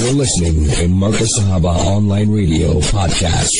You're 0.00 0.14
listening 0.14 0.64
to 0.64 0.88
Marcus 0.88 1.38
Sahaba 1.38 1.76
Online 1.76 2.30
Radio 2.30 2.80
Podcast. 2.80 3.52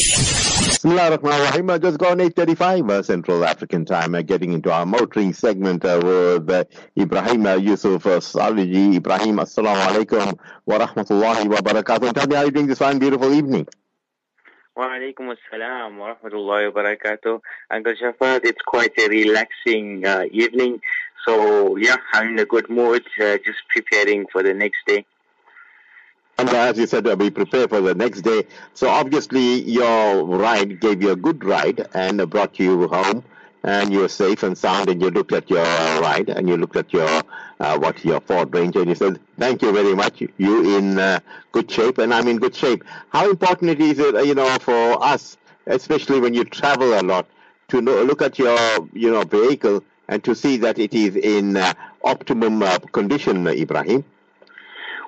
Bismillah 0.64 1.10
ar-Rahman. 1.12 1.82
Just 1.82 1.98
gone 1.98 2.16
8.35 2.16 2.90
uh, 2.90 3.02
Central 3.02 3.44
African 3.44 3.84
time. 3.84 4.14
Uh, 4.14 4.22
getting 4.22 4.54
into 4.54 4.72
our 4.72 4.86
motoring 4.86 5.34
segment 5.34 5.84
uh, 5.84 6.00
with 6.02 6.48
uh, 6.48 6.64
Ebrahim 6.96 7.44
uh, 7.46 7.56
Yusuf 7.56 8.06
uh, 8.06 8.20
Salajee. 8.20 8.96
Ebrahim, 8.96 9.36
assalamu 9.36 9.84
alaikum 9.84 10.38
wa 10.64 10.78
rahmatullahi 10.78 11.46
wa 11.46 11.58
barakatuh. 11.58 12.14
Tell 12.14 12.26
me 12.26 12.36
how 12.36 12.44
you 12.44 12.50
doing 12.50 12.68
this 12.68 12.78
fine, 12.78 12.98
beautiful 12.98 13.34
evening. 13.34 13.68
Wa 14.74 14.88
alaikum 14.88 15.36
assalam 15.36 15.98
wa 15.98 16.14
rahmatullahi 16.14 16.72
wa 16.72 16.82
barakatuh. 16.82 17.38
Uncle 17.70 17.92
Shaafat, 18.00 18.46
it's 18.46 18.62
quite 18.62 18.98
a 18.98 19.08
relaxing 19.08 20.06
uh, 20.06 20.24
evening. 20.32 20.80
So, 21.26 21.76
yeah, 21.76 21.96
I'm 22.14 22.28
in 22.28 22.38
a 22.38 22.46
good 22.46 22.70
mood, 22.70 23.04
uh, 23.20 23.36
just 23.44 23.58
preparing 23.68 24.24
for 24.32 24.42
the 24.42 24.54
next 24.54 24.78
day. 24.86 25.04
And 26.40 26.48
as 26.48 26.78
you 26.78 26.86
said, 26.86 27.06
uh, 27.06 27.16
we 27.18 27.28
prepare 27.28 27.68
for 27.68 27.82
the 27.82 27.94
next 27.94 28.22
day. 28.22 28.44
So 28.72 28.88
obviously 28.88 29.60
your 29.60 30.24
ride 30.24 30.80
gave 30.80 31.02
you 31.02 31.10
a 31.10 31.16
good 31.16 31.44
ride 31.44 31.86
and 31.92 32.30
brought 32.30 32.58
you 32.58 32.88
home 32.88 33.22
and 33.62 33.92
you 33.92 33.98
were 33.98 34.08
safe 34.08 34.42
and 34.42 34.56
sound 34.56 34.88
and 34.88 35.02
you 35.02 35.10
looked 35.10 35.32
at 35.32 35.50
your 35.50 35.62
ride 35.62 36.30
and 36.30 36.48
you 36.48 36.56
looked 36.56 36.76
at 36.76 36.94
your 36.94 37.22
uh, 37.60 37.78
what 37.78 38.02
your 38.06 38.22
Ford 38.22 38.54
Ranger 38.54 38.80
and 38.80 38.88
you 38.88 38.94
said, 38.94 39.20
thank 39.38 39.60
you 39.60 39.70
very 39.70 39.94
much. 39.94 40.22
You 40.38 40.78
in 40.78 40.98
uh, 40.98 41.20
good 41.52 41.70
shape 41.70 41.98
and 41.98 42.14
I'm 42.14 42.26
in 42.26 42.38
good 42.38 42.54
shape. 42.54 42.84
How 43.10 43.28
important 43.28 43.72
it 43.72 43.80
is, 43.82 44.00
uh, 44.00 44.20
you 44.20 44.34
know, 44.34 44.48
for 44.60 45.04
us, 45.04 45.36
especially 45.66 46.20
when 46.20 46.32
you 46.32 46.44
travel 46.44 46.98
a 46.98 47.02
lot, 47.02 47.26
to 47.68 47.82
know, 47.82 48.02
look 48.02 48.22
at 48.22 48.38
your, 48.38 48.56
you 48.94 49.10
know, 49.10 49.24
vehicle 49.24 49.84
and 50.08 50.24
to 50.24 50.34
see 50.34 50.56
that 50.56 50.78
it 50.78 50.94
is 50.94 51.16
in 51.16 51.58
uh, 51.58 51.74
optimum 52.02 52.62
uh, 52.62 52.78
condition, 52.78 53.44
Ebrahim. 53.44 54.04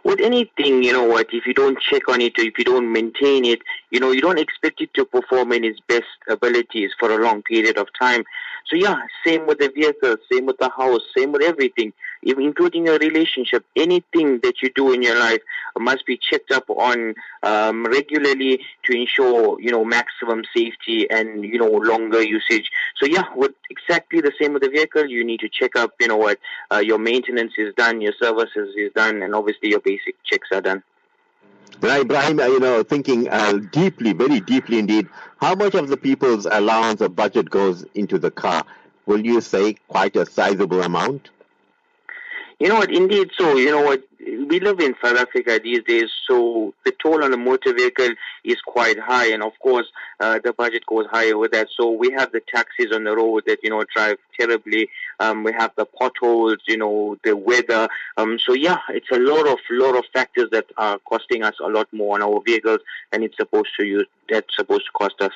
With 0.05 0.21
anything, 0.21 0.83
you 0.83 0.93
know 0.93 1.05
what, 1.05 1.29
if 1.33 1.47
you 1.47 1.55
don't 1.55 1.79
check 1.81 2.09
on 2.09 2.21
it 2.21 2.39
or 2.39 2.43
if 2.43 2.59
you 2.59 2.65
don't 2.65 2.93
maintain 2.93 3.45
it, 3.45 3.61
you 3.93 4.01
know, 4.01 4.11
you 4.11 4.23
don't 4.23 4.39
expect 4.39 4.81
it 4.81 4.93
to 4.95 5.05
perform 5.05 5.53
in 5.53 5.65
its 5.65 5.79
best 5.87 6.05
abilities 6.27 6.91
for 6.99 7.13
a 7.13 7.23
long 7.23 7.43
period 7.43 7.77
of 7.77 7.89
time. 8.01 8.25
So 8.67 8.77
yeah, 8.77 8.97
same 9.25 9.47
with 9.47 9.59
the 9.59 9.69
vehicle, 9.69 10.17
same 10.33 10.47
with 10.47 10.57
the 10.59 10.71
house, 10.71 11.03
same 11.15 11.31
with 11.31 11.43
everything, 11.43 11.93
including 12.23 12.87
your 12.87 12.99
relationship. 12.99 13.67
Anything 13.77 14.41
that 14.43 14.63
you 14.63 14.71
do 14.75 14.93
in 14.93 15.03
your 15.03 15.19
life 15.19 15.43
must 15.79 16.07
be 16.07 16.17
checked 16.17 16.51
up 16.53 16.71
on 16.71 17.15
um, 17.43 17.85
regularly 17.85 18.61
to 18.85 18.97
ensure 18.97 19.61
you 19.61 19.71
know 19.71 19.85
maximum 19.85 20.43
safety 20.57 21.11
and 21.11 21.45
you 21.45 21.59
know 21.59 21.71
longer 21.71 22.23
usage. 22.23 22.71
So 22.99 23.05
yeah, 23.05 23.25
with 23.37 23.53
exactly 23.69 24.23
the 24.23 24.33
same 24.41 24.55
with 24.55 24.63
the 24.63 24.71
vehicle, 24.71 25.07
you 25.07 25.23
need 25.23 25.41
to 25.41 25.51
check 25.51 25.77
up. 25.77 25.93
You 26.01 26.09
know 26.09 26.17
what, 26.17 26.39
uh, 26.73 26.79
your 26.79 26.99
maintenance 26.99 27.53
is 27.59 27.75
done, 27.75 28.01
your 28.01 28.15
services 28.19 28.75
is 28.75 28.91
done, 28.95 29.23
and 29.23 29.35
obviously 29.35 29.69
your 29.69 29.81
basic 29.81 30.15
checks 30.25 30.49
are 30.51 30.63
done. 30.63 30.83
Now, 31.83 32.01
Ebrahim, 32.01 32.41
uh, 32.41 32.47
you 32.47 32.61
know, 32.61 32.83
thinking 32.83 33.29
uh, 33.29 33.55
deeply, 33.73 34.13
very 34.13 34.41
deeply 34.41 34.79
indeed, 34.79 35.09
how 35.41 35.55
much 35.55 35.75
of 35.75 35.89
the 35.89 35.97
people's 35.97 36.47
allowance 36.47 37.03
or 37.03 37.09
budget 37.09 37.51
goes 37.51 37.85
into 37.95 38.19
the 38.19 38.31
car? 38.31 38.65
Will 39.07 39.25
you 39.25 39.41
say 39.41 39.75
quite 39.89 40.15
a 40.15 40.25
sizable 40.25 40.83
amount? 40.83 41.31
You 42.63 42.69
know 42.69 42.77
what? 42.77 42.95
Indeed, 42.95 43.33
so 43.37 43.57
you 43.57 43.73
know 43.73 43.83
what? 43.83 44.05
We 44.21 44.61
live 44.61 44.79
in 44.79 44.95
South 45.03 45.17
Africa 45.17 45.59
these 45.61 45.83
days, 45.83 46.09
so 46.29 46.73
the 46.85 46.93
toll 47.03 47.25
on 47.25 47.33
a 47.33 47.37
motor 47.37 47.75
vehicle 47.75 48.11
is 48.45 48.61
quite 48.65 49.01
high, 49.01 49.33
and 49.33 49.43
of 49.43 49.59
course, 49.59 49.89
uh, 50.21 50.39
the 50.45 50.53
budget 50.53 50.87
goes 50.87 51.07
higher 51.11 51.37
with 51.37 51.51
that. 51.51 51.67
So 51.77 51.91
we 51.91 52.13
have 52.13 52.31
the 52.31 52.41
taxis 52.55 52.93
on 52.95 53.03
the 53.03 53.17
road 53.17 53.43
that 53.49 53.59
you 53.65 53.71
know 53.71 53.83
drive 53.93 54.19
terribly. 54.39 54.89
Um, 55.19 55.43
we 55.43 55.53
have 55.59 55.73
the 55.77 55.87
potholes, 55.87 56.59
you 56.69 56.77
know, 56.77 57.17
the 57.25 57.37
weather. 57.37 57.89
Um, 58.17 58.39
so 58.39 58.53
yeah, 58.53 58.79
it's 58.91 59.11
a 59.11 59.19
lot 59.19 59.49
of 59.49 59.59
lot 59.69 59.97
of 59.97 60.05
factors 60.13 60.49
that 60.53 60.67
are 60.77 61.01
costing 61.01 61.43
us 61.43 61.57
a 61.61 61.69
lot 61.69 61.89
more 61.93 62.15
on 62.15 62.23
our 62.23 62.41
vehicles 62.47 62.79
than 63.11 63.25
it's 63.25 63.37
supposed 63.37 63.71
to 63.81 63.85
use. 63.85 64.07
That's 64.31 64.55
supposed 64.55 64.85
to 64.85 64.93
cost 64.93 65.21
us. 65.21 65.33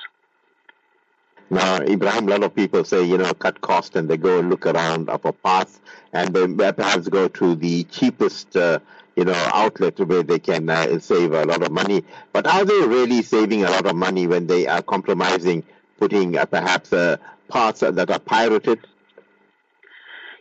Now, 1.48 1.78
Ebrahim, 1.78 2.26
a 2.26 2.30
lot 2.30 2.42
of 2.42 2.54
people 2.54 2.84
say, 2.84 3.04
you 3.04 3.18
know, 3.18 3.32
cut 3.32 3.60
cost 3.60 3.94
and 3.94 4.08
they 4.08 4.16
go 4.16 4.40
and 4.40 4.50
look 4.50 4.66
around 4.66 5.08
up 5.08 5.24
a 5.24 5.32
path 5.32 5.80
and 6.12 6.34
they 6.34 6.72
perhaps 6.72 7.08
go 7.08 7.28
to 7.28 7.54
the 7.54 7.84
cheapest, 7.84 8.56
uh, 8.56 8.80
you 9.14 9.24
know, 9.24 9.50
outlet 9.54 9.98
where 10.00 10.24
they 10.24 10.40
can 10.40 10.68
uh, 10.68 10.98
save 10.98 11.32
a 11.32 11.44
lot 11.44 11.62
of 11.62 11.70
money. 11.70 12.04
But 12.32 12.48
are 12.48 12.64
they 12.64 12.80
really 12.86 13.22
saving 13.22 13.64
a 13.64 13.70
lot 13.70 13.86
of 13.86 13.94
money 13.94 14.26
when 14.26 14.48
they 14.48 14.66
are 14.66 14.82
compromising, 14.82 15.62
putting 15.98 16.36
uh, 16.36 16.46
perhaps 16.46 16.92
uh, 16.92 17.16
parts 17.48 17.80
that 17.80 18.10
are 18.10 18.18
pirated? 18.18 18.80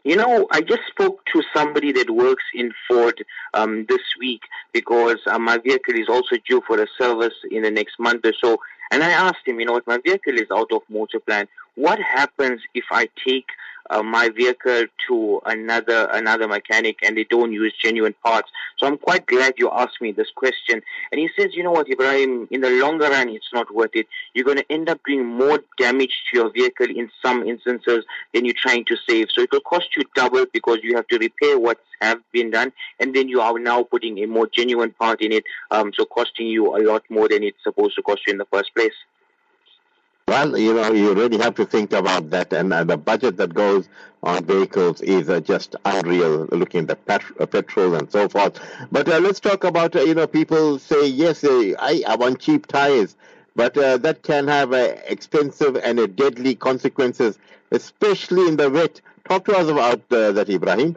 You 0.04 0.16
know, 0.16 0.48
I 0.52 0.62
just 0.62 0.84
spoke 0.88 1.26
to 1.34 1.42
somebody 1.52 1.92
that 1.94 2.12
works 2.12 2.44
in 2.54 2.72
Ford 2.88 3.26
um, 3.56 3.86
this 3.90 4.02
week 4.20 4.42
because 4.72 5.18
uh, 5.26 5.40
my 5.40 5.58
vehicle 5.58 5.96
is 5.96 6.08
also 6.08 6.36
due 6.48 6.62
for 6.68 6.80
a 6.80 6.86
service 7.00 7.34
in 7.50 7.64
the 7.64 7.72
next 7.72 8.00
month 8.00 8.24
or 8.24 8.34
so. 8.40 8.60
And 8.92 9.04
I 9.04 9.12
asked 9.12 9.46
him, 9.46 9.60
you 9.60 9.66
know 9.66 9.74
what, 9.74 9.88
my 9.88 9.98
vehicle 9.98 10.38
is 10.38 10.50
out 10.52 10.72
of 10.72 10.82
motor 10.90 11.20
plan. 11.20 11.48
What 11.76 12.00
happens 12.00 12.62
if 12.74 12.86
I 12.92 13.10
take 13.28 13.48
uh, 13.90 14.04
my 14.04 14.30
vehicle 14.30 14.86
to 15.08 15.42
another 15.46 16.08
another 16.12 16.48
mechanic 16.48 16.98
and 17.04 17.18
they 17.18 17.26
don't 17.26 17.52
use 17.52 17.74
genuine 17.82 18.16
parts? 18.24 18.50
So 18.78 18.88
I'm 18.88 18.98
quite 18.98 19.26
glad 19.26 19.56
you 19.58 19.70
asked 19.72 20.02
me 20.02 20.12
this 20.12 20.32
question. 20.36 20.82
And 21.12 21.20
he 21.20 21.30
says, 21.38 21.54
you 21.54 21.64
know 21.64 21.72
what, 21.72 21.88
Ebrahim, 21.88 22.48
in 22.52 22.62
the 22.62 22.70
longer 22.70 23.10
run, 23.10 23.30
it's 23.30 23.54
not 23.54 23.74
worth 23.74 23.92
it. 23.94 24.08
You're 24.34 24.46
going 24.46 24.58
to 24.58 24.72
end 24.72 24.90
up 24.90 25.00
doing 25.08 25.26
more 25.26 25.60
damage 25.78 26.14
to 26.32 26.38
your 26.40 26.52
vehicle 26.52 26.88
in 26.88 27.10
some 27.24 27.48
instances 27.48 28.06
than 28.34 28.46
you're 28.46 28.56
trying 28.58 28.86
to 28.86 28.98
save. 29.08 29.28
So 29.32 29.42
it 29.42 29.52
will 29.52 29.62
cost 29.62 29.88
you 29.96 30.04
double 30.16 30.46
because 30.52 30.80
you 30.84 30.96
have 30.96 31.08
to 31.08 31.18
repair 31.18 31.60
what 31.60 31.80
have 32.02 32.20
been 32.32 32.52
done, 32.52 32.72
and 33.00 33.16
then 33.16 33.30
you 33.30 33.42
are 33.42 33.58
now 33.58 33.84
putting 33.84 34.20
a 34.20 34.28
more 34.28 34.48
genuine 34.48 34.92
part 34.92 35.22
in 35.22 35.32
it, 35.32 35.44
um, 35.72 35.92
so 35.96 36.06
costing 36.06 36.48
you 36.48 36.76
a 36.76 36.80
lot 36.80 37.04
more 37.10 37.28
than 37.28 37.44
it's 37.44 37.64
supposed 37.64 37.96
to 37.96 38.02
cost 38.02 38.22
you 38.28 38.32
in 38.32 38.38
the 38.38 38.46
first 38.52 38.74
place. 38.76 38.94
Well, 40.28 40.58
you 40.58 40.74
know, 40.74 40.92
you 40.92 41.14
really 41.14 41.38
have 41.38 41.54
to 41.56 41.66
think 41.66 41.94
about 41.94 42.30
that, 42.32 42.52
and 42.52 42.74
uh, 42.74 42.84
the 42.84 42.98
budget 42.98 43.38
that 43.38 43.54
goes 43.54 43.88
on 44.24 44.44
vehicles 44.46 45.02
is 45.02 45.30
uh, 45.30 45.40
just 45.40 45.76
unreal. 45.86 46.46
Looking 46.52 46.82
at 46.82 46.88
the 46.88 46.96
pet- 46.96 47.40
uh, 47.40 47.46
petrol 47.46 47.94
and 47.96 48.12
so 48.12 48.28
forth. 48.28 48.60
But 48.92 49.08
uh, 49.08 49.20
let's 49.20 49.40
talk 49.40 49.64
about 49.64 49.96
uh, 49.96 50.02
you 50.02 50.16
know 50.16 50.26
people 50.26 50.80
say 50.80 51.06
yes, 51.08 51.44
uh, 51.44 51.74
I, 51.78 52.04
I 52.08 52.16
want 52.16 52.40
cheap 52.40 52.66
tires, 52.66 53.16
but 53.56 53.76
that 53.76 54.24
can 54.24 54.48
have 54.48 54.74
expensive 54.74 55.76
and 55.78 56.16
deadly 56.16 56.56
consequences, 56.56 57.38
especially 57.72 58.48
in 58.48 58.58
the 58.58 58.70
wet. 58.70 59.02
Talk 59.30 59.46
to 59.46 59.56
us 59.56 59.68
about 59.68 60.10
that, 60.10 60.48
Ebrahim. 60.50 60.96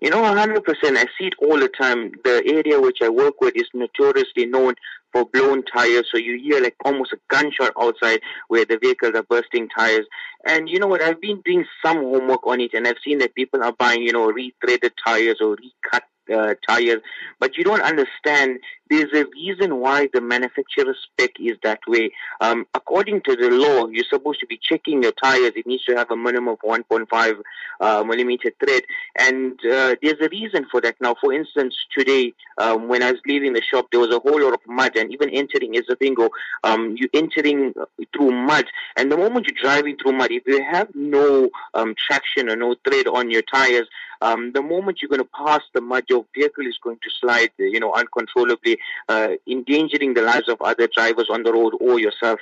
You 0.00 0.08
know, 0.10 0.22
100%. 0.22 0.96
I 0.96 1.04
see 1.18 1.26
it 1.26 1.34
all 1.42 1.58
the 1.58 1.68
time. 1.68 2.12
The 2.24 2.42
area 2.46 2.80
which 2.80 2.98
I 3.02 3.08
work 3.10 3.40
with 3.42 3.54
is 3.54 3.68
notoriously 3.74 4.46
known 4.46 4.74
for 5.12 5.24
blown 5.24 5.64
tires. 5.64 6.08
So 6.10 6.18
you 6.18 6.38
hear 6.38 6.62
like 6.62 6.76
almost 6.84 7.12
a 7.12 7.18
gunshot 7.28 7.72
outside 7.80 8.20
where 8.48 8.64
the 8.64 8.78
vehicles 8.78 9.14
are 9.14 9.22
bursting 9.22 9.68
tires. 9.68 10.06
And 10.46 10.68
you 10.68 10.78
know 10.78 10.86
what? 10.86 11.02
I've 11.02 11.20
been 11.20 11.42
doing 11.44 11.64
some 11.84 11.98
homework 11.98 12.46
on 12.46 12.60
it 12.60 12.74
and 12.74 12.86
I've 12.86 12.98
seen 13.04 13.18
that 13.18 13.34
people 13.34 13.62
are 13.62 13.72
buying, 13.72 14.02
you 14.02 14.12
know, 14.12 14.32
rethreaded 14.32 14.92
tires 15.04 15.38
or 15.40 15.56
recut 15.56 16.04
uh, 16.32 16.54
tires, 16.68 17.00
but 17.38 17.56
you 17.56 17.64
don't 17.64 17.82
understand 17.82 18.60
there's 18.90 19.12
a 19.14 19.24
reason 19.34 19.76
why 19.76 20.08
the 20.12 20.20
manufacturer 20.20 20.94
spec 21.02 21.30
is 21.38 21.56
that 21.62 21.78
way. 21.86 22.10
Um, 22.40 22.66
according 22.74 23.22
to 23.22 23.36
the 23.36 23.48
law, 23.50 23.86
you're 23.86 24.04
supposed 24.10 24.40
to 24.40 24.46
be 24.46 24.58
checking 24.60 25.02
your 25.02 25.12
tires. 25.12 25.52
It 25.54 25.66
needs 25.66 25.84
to 25.84 25.94
have 25.94 26.10
a 26.10 26.16
minimum 26.16 26.48
of 26.48 26.58
1.5 26.58 27.40
uh, 27.80 28.04
millimeter 28.04 28.50
tread, 28.62 28.82
and 29.16 29.52
uh, 29.64 29.94
there's 30.02 30.20
a 30.20 30.28
reason 30.28 30.66
for 30.70 30.80
that. 30.80 30.96
Now, 31.00 31.14
for 31.20 31.32
instance, 31.32 31.76
today 31.96 32.34
um, 32.58 32.88
when 32.88 33.02
I 33.02 33.12
was 33.12 33.20
leaving 33.26 33.52
the 33.52 33.62
shop, 33.62 33.86
there 33.92 34.00
was 34.00 34.14
a 34.14 34.18
whole 34.18 34.42
lot 34.42 34.54
of 34.54 34.60
mud, 34.66 34.96
and 34.96 35.12
even 35.12 35.30
entering 35.30 35.74
Isipingo, 35.74 36.28
um, 36.64 36.96
you're 36.98 37.10
entering 37.14 37.72
through 38.14 38.32
mud, 38.32 38.66
and 38.96 39.10
the 39.10 39.16
moment 39.16 39.46
you're 39.46 39.62
driving 39.62 39.96
through 39.96 40.12
mud, 40.12 40.32
if 40.32 40.42
you 40.46 40.64
have 40.64 40.88
no 40.94 41.48
um, 41.74 41.94
traction 41.96 42.48
or 42.48 42.56
no 42.56 42.74
tread 42.84 43.06
on 43.06 43.30
your 43.30 43.42
tires, 43.42 43.86
um, 44.22 44.52
the 44.52 44.62
moment 44.62 45.00
you're 45.00 45.08
going 45.08 45.22
to 45.22 45.28
pass 45.36 45.62
the 45.74 45.80
mud, 45.80 46.04
your 46.08 46.26
vehicle 46.34 46.66
is 46.66 46.78
going 46.82 46.98
to 47.02 47.10
slide, 47.20 47.50
you 47.58 47.80
know, 47.80 47.92
uncontrollably, 47.94 48.78
uh, 49.08 49.30
endangering 49.46 50.14
the 50.14 50.22
lives 50.22 50.48
of 50.48 50.60
other 50.60 50.88
drivers 50.88 51.28
on 51.30 51.42
the 51.42 51.52
road 51.52 51.74
or 51.80 51.98
yourself. 51.98 52.40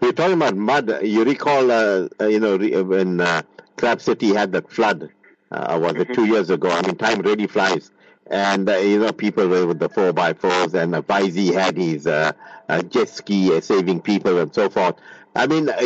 You're 0.00 0.12
talking 0.12 0.34
about 0.34 0.56
mud. 0.56 1.02
You 1.02 1.24
recall, 1.24 1.70
uh, 1.70 2.08
uh 2.20 2.26
you 2.26 2.40
know, 2.40 2.56
when 2.84 3.20
uh, 3.20 3.42
Crab 3.76 4.00
City 4.00 4.34
had 4.34 4.52
that 4.52 4.70
flood, 4.70 5.10
uh, 5.50 5.78
was 5.80 5.94
it 5.96 6.06
two 6.14 6.22
mm-hmm. 6.22 6.32
years 6.32 6.50
ago? 6.50 6.70
I 6.70 6.82
mean, 6.86 6.96
time 6.96 7.20
really 7.20 7.46
flies. 7.46 7.90
And, 8.30 8.68
uh, 8.68 8.76
you 8.76 9.00
know, 9.00 9.12
people 9.12 9.48
were 9.48 9.66
with 9.66 9.80
the 9.80 9.88
4 9.88 10.12
by 10.12 10.34
4s 10.34 10.74
and 10.74 10.94
uh, 10.94 11.00
Vizy 11.00 11.52
had 11.52 11.76
his 11.76 12.06
uh, 12.06 12.32
uh, 12.68 12.82
jet 12.82 13.08
ski 13.08 13.56
uh, 13.56 13.60
saving 13.60 14.00
people 14.00 14.38
and 14.38 14.54
so 14.54 14.70
forth. 14.70 14.94
I 15.34 15.48
mean, 15.48 15.68
uh, 15.68 15.80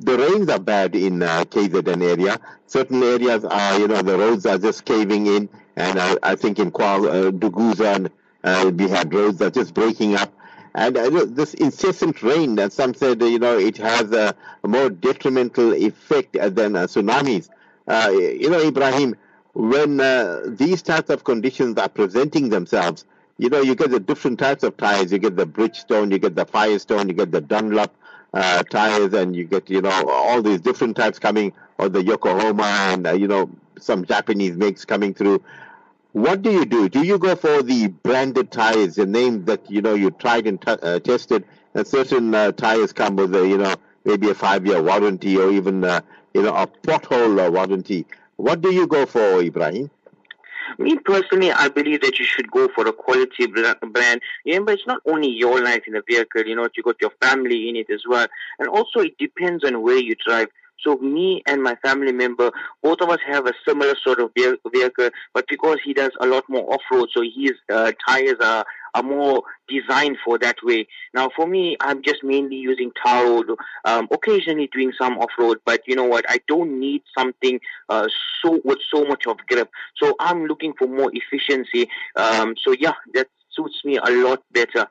the 0.00 0.18
rains 0.18 0.48
are 0.48 0.58
bad 0.58 0.96
in 0.96 1.22
uh, 1.22 1.44
KZN 1.44 2.02
area. 2.02 2.40
Certain 2.66 3.02
areas 3.02 3.44
are, 3.44 3.78
you 3.78 3.86
know, 3.86 4.02
the 4.02 4.18
roads 4.18 4.44
are 4.46 4.58
just 4.58 4.84
caving 4.84 5.26
in. 5.28 5.48
And 5.76 5.98
uh, 5.98 6.16
I 6.22 6.36
think 6.36 6.58
in 6.58 6.70
Kwa 6.70 6.96
uh, 6.96 7.30
Dukuza, 7.30 8.10
uh, 8.44 8.70
we 8.74 8.88
had 8.88 9.12
roads 9.12 9.38
that 9.38 9.46
are 9.46 9.50
just 9.50 9.74
breaking 9.74 10.14
up. 10.14 10.32
And 10.74 10.96
uh, 10.96 11.24
this 11.26 11.54
incessant 11.54 12.22
rain, 12.22 12.58
and 12.58 12.72
some 12.72 12.94
said, 12.94 13.22
you 13.22 13.38
know, 13.38 13.58
it 13.58 13.76
has 13.78 14.12
a, 14.12 14.34
a 14.62 14.68
more 14.68 14.90
detrimental 14.90 15.72
effect 15.74 16.32
than 16.34 16.76
uh, 16.76 16.86
tsunamis. 16.86 17.48
Uh, 17.88 18.10
you 18.10 18.50
know, 18.50 18.60
Ebrahim, 18.60 19.14
when 19.54 20.00
uh, 20.00 20.42
these 20.46 20.82
types 20.82 21.08
of 21.08 21.24
conditions 21.24 21.78
are 21.78 21.88
presenting 21.88 22.50
themselves, 22.50 23.04
you 23.38 23.48
know, 23.48 23.60
you 23.60 23.74
get 23.74 23.90
the 23.90 24.00
different 24.00 24.38
types 24.38 24.62
of 24.62 24.76
tires. 24.76 25.12
You 25.12 25.18
get 25.18 25.36
the 25.36 25.46
Bridgestone, 25.46 26.10
you 26.10 26.18
get 26.18 26.34
the 26.34 26.44
Firestone, 26.46 27.08
you 27.08 27.14
get 27.14 27.32
the 27.32 27.40
Dunlop 27.40 27.94
uh, 28.34 28.62
tires, 28.64 29.12
and 29.14 29.34
you 29.34 29.44
get, 29.44 29.70
you 29.70 29.80
know, 29.80 30.04
all 30.08 30.42
these 30.42 30.60
different 30.60 30.96
types 30.96 31.18
coming, 31.18 31.52
or 31.78 31.88
the 31.88 32.02
Yokohama, 32.02 32.64
and, 32.64 33.06
uh, 33.06 33.12
you 33.12 33.28
know, 33.28 33.50
some 33.78 34.04
Japanese 34.04 34.56
makes 34.56 34.84
coming 34.84 35.14
through. 35.14 35.42
What 36.16 36.40
do 36.40 36.50
you 36.50 36.64
do? 36.64 36.88
Do 36.88 37.02
you 37.02 37.18
go 37.18 37.36
for 37.36 37.62
the 37.62 37.88
branded 37.88 38.50
tires, 38.50 38.94
the 38.94 39.04
name 39.04 39.44
that, 39.44 39.70
you 39.70 39.82
know, 39.82 39.92
you 39.92 40.10
tried 40.10 40.46
and 40.46 40.58
t- 40.58 40.70
uh, 40.70 40.98
tested, 41.00 41.44
and 41.74 41.86
certain 41.86 42.34
uh, 42.34 42.52
tires 42.52 42.90
come 42.94 43.16
with, 43.16 43.34
a, 43.34 43.46
you 43.46 43.58
know, 43.58 43.74
maybe 44.06 44.30
a 44.30 44.34
five-year 44.34 44.82
warranty 44.82 45.36
or 45.36 45.50
even, 45.50 45.84
uh, 45.84 46.00
you 46.32 46.40
know, 46.40 46.54
a 46.54 46.66
pothole 46.66 47.52
warranty. 47.52 48.06
What 48.36 48.62
do 48.62 48.72
you 48.72 48.86
go 48.86 49.04
for, 49.04 49.42
Ebrahim? 49.42 49.90
Me 50.78 50.96
personally, 51.04 51.52
I 51.52 51.68
believe 51.68 52.00
that 52.00 52.18
you 52.18 52.24
should 52.24 52.50
go 52.50 52.68
for 52.74 52.86
a 52.86 52.94
quality 52.94 53.46
brand. 53.46 54.22
Remember, 54.46 54.72
it's 54.72 54.86
not 54.86 55.02
only 55.04 55.28
your 55.28 55.62
life 55.62 55.82
in 55.86 55.92
the 55.92 56.02
vehicle, 56.08 56.46
you 56.46 56.56
know, 56.56 56.66
you 56.74 56.82
got 56.82 56.96
your 56.98 57.12
family 57.20 57.68
in 57.68 57.76
it 57.76 57.90
as 57.90 58.04
well. 58.08 58.26
And 58.58 58.68
also, 58.68 59.00
it 59.00 59.18
depends 59.18 59.64
on 59.64 59.82
where 59.82 59.98
you 59.98 60.14
drive. 60.26 60.48
So 60.80 60.96
me 60.96 61.42
and 61.46 61.62
my 61.62 61.74
family 61.76 62.12
member, 62.12 62.50
both 62.82 63.00
of 63.00 63.08
us 63.08 63.18
have 63.26 63.46
a 63.46 63.52
similar 63.66 63.94
sort 64.02 64.20
of 64.20 64.30
vehicle, 64.34 65.10
but 65.34 65.46
because 65.48 65.78
he 65.84 65.94
does 65.94 66.12
a 66.20 66.26
lot 66.26 66.44
more 66.48 66.72
off-road, 66.72 67.08
so 67.12 67.22
his 67.22 67.52
uh, 67.72 67.92
tires 68.06 68.38
are, 68.40 68.64
are 68.94 69.02
more 69.02 69.42
designed 69.68 70.18
for 70.24 70.38
that 70.38 70.56
way. 70.62 70.86
Now 71.14 71.30
for 71.34 71.46
me, 71.46 71.76
I'm 71.80 72.02
just 72.02 72.22
mainly 72.22 72.56
using 72.56 72.92
tar 73.02 73.24
road, 73.24 73.50
um, 73.84 74.08
occasionally 74.10 74.68
doing 74.72 74.92
some 75.00 75.18
off-road, 75.18 75.58
but 75.64 75.82
you 75.86 75.96
know 75.96 76.04
what, 76.04 76.24
I 76.28 76.40
don't 76.46 76.78
need 76.78 77.02
something 77.16 77.58
uh, 77.88 78.06
so 78.42 78.60
with 78.64 78.78
so 78.92 79.04
much 79.04 79.26
of 79.26 79.38
grip. 79.48 79.70
So 79.96 80.14
I'm 80.20 80.46
looking 80.46 80.74
for 80.78 80.86
more 80.86 81.10
efficiency. 81.12 81.88
Um, 82.16 82.54
so 82.62 82.72
yeah, 82.78 82.92
that 83.14 83.28
suits 83.50 83.82
me 83.84 83.96
a 83.96 84.10
lot 84.10 84.42
better. 84.52 84.88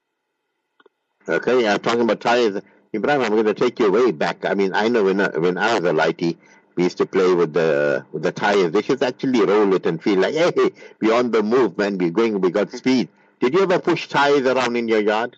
Okay, 1.28 1.68
I'm 1.68 1.80
talking 1.80 2.02
about 2.02 2.22
tires. 2.22 2.62
Ebrahim, 2.96 3.22
I'm 3.22 3.32
going 3.32 3.46
to 3.46 3.54
take 3.54 3.80
you 3.80 3.92
way 3.92 4.12
back. 4.12 4.46
I 4.46 4.54
mean, 4.54 4.74
I 4.74 4.88
know 4.88 5.04
when 5.04 5.22
I, 5.22 5.30
when 5.38 5.58
I 5.58 5.80
was 5.80 5.90
a 5.90 5.94
lighty, 5.94 6.38
we 6.76 6.84
used 6.84 6.98
to 6.98 7.06
play 7.06 7.34
with 7.34 7.54
the 7.54 8.06
with 8.12 8.24
the 8.24 8.32
tires. 8.32 8.72
They 8.72 8.82
should 8.82 9.02
actually 9.04 9.42
roll 9.46 9.74
it 9.74 9.86
and 9.86 10.02
feel 10.02 10.20
like, 10.20 10.34
hey, 10.36 10.72
we're 11.02 11.14
on 11.14 11.32
the 11.32 11.44
move, 11.44 11.78
man. 11.78 11.98
We're 11.98 12.12
going, 12.12 12.40
we 12.42 12.52
got 12.52 12.72
speed. 12.72 13.10
Did 13.40 13.54
you 13.54 13.62
ever 13.64 13.80
push 13.80 14.08
tires 14.08 14.46
around 14.46 14.76
in 14.76 14.88
your 14.88 15.02
yard? 15.02 15.38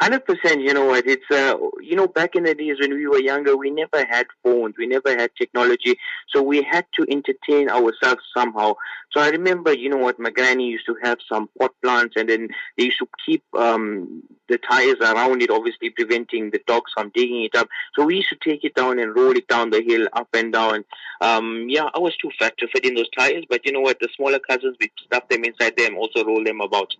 Hundred 0.00 0.24
percent. 0.26 0.60
You 0.60 0.72
know 0.74 0.84
what? 0.84 1.08
It's 1.08 1.28
uh, 1.28 1.56
you 1.80 1.96
know, 1.96 2.06
back 2.06 2.36
in 2.36 2.44
the 2.44 2.54
days 2.54 2.76
when 2.80 2.94
we 2.94 3.08
were 3.08 3.18
younger, 3.18 3.56
we 3.56 3.68
never 3.70 4.04
had 4.08 4.28
phones, 4.44 4.76
we 4.78 4.86
never 4.86 5.10
had 5.10 5.30
technology, 5.36 5.98
so 6.28 6.40
we 6.40 6.62
had 6.62 6.86
to 6.94 7.06
entertain 7.10 7.68
ourselves 7.68 8.22
somehow. 8.36 8.74
So 9.10 9.20
I 9.20 9.30
remember, 9.30 9.72
you 9.72 9.88
know 9.88 9.96
what, 9.96 10.20
my 10.20 10.30
granny 10.30 10.68
used 10.68 10.86
to 10.86 10.96
have 11.02 11.18
some 11.28 11.48
pot 11.58 11.72
plants, 11.82 12.14
and 12.16 12.28
then 12.28 12.48
they 12.76 12.84
used 12.84 13.00
to 13.00 13.08
keep 13.26 13.42
um 13.56 14.22
the 14.48 14.58
tires 14.58 14.98
around 15.00 15.42
it, 15.42 15.50
obviously 15.50 15.90
preventing 15.90 16.50
the 16.50 16.60
dogs 16.68 16.92
from 16.94 17.10
digging 17.12 17.42
it 17.42 17.56
up. 17.56 17.68
So 17.96 18.04
we 18.04 18.16
used 18.18 18.28
to 18.28 18.36
take 18.36 18.62
it 18.62 18.76
down 18.76 19.00
and 19.00 19.16
roll 19.16 19.32
it 19.36 19.48
down 19.48 19.70
the 19.70 19.82
hill, 19.82 20.06
up 20.12 20.28
and 20.32 20.52
down. 20.52 20.84
Um, 21.20 21.66
yeah, 21.68 21.88
I 21.92 21.98
was 21.98 22.16
too 22.16 22.30
fat 22.38 22.56
to 22.58 22.68
fit 22.68 22.84
in 22.84 22.94
those 22.94 23.10
tires, 23.18 23.44
but 23.50 23.66
you 23.66 23.72
know 23.72 23.80
what? 23.80 23.98
The 23.98 24.08
smaller 24.14 24.38
cousins, 24.38 24.76
we 24.80 24.92
stuff 25.04 25.28
them 25.28 25.44
inside 25.44 25.76
them, 25.76 25.96
also 25.98 26.24
roll 26.24 26.44
them 26.44 26.60
about. 26.60 26.94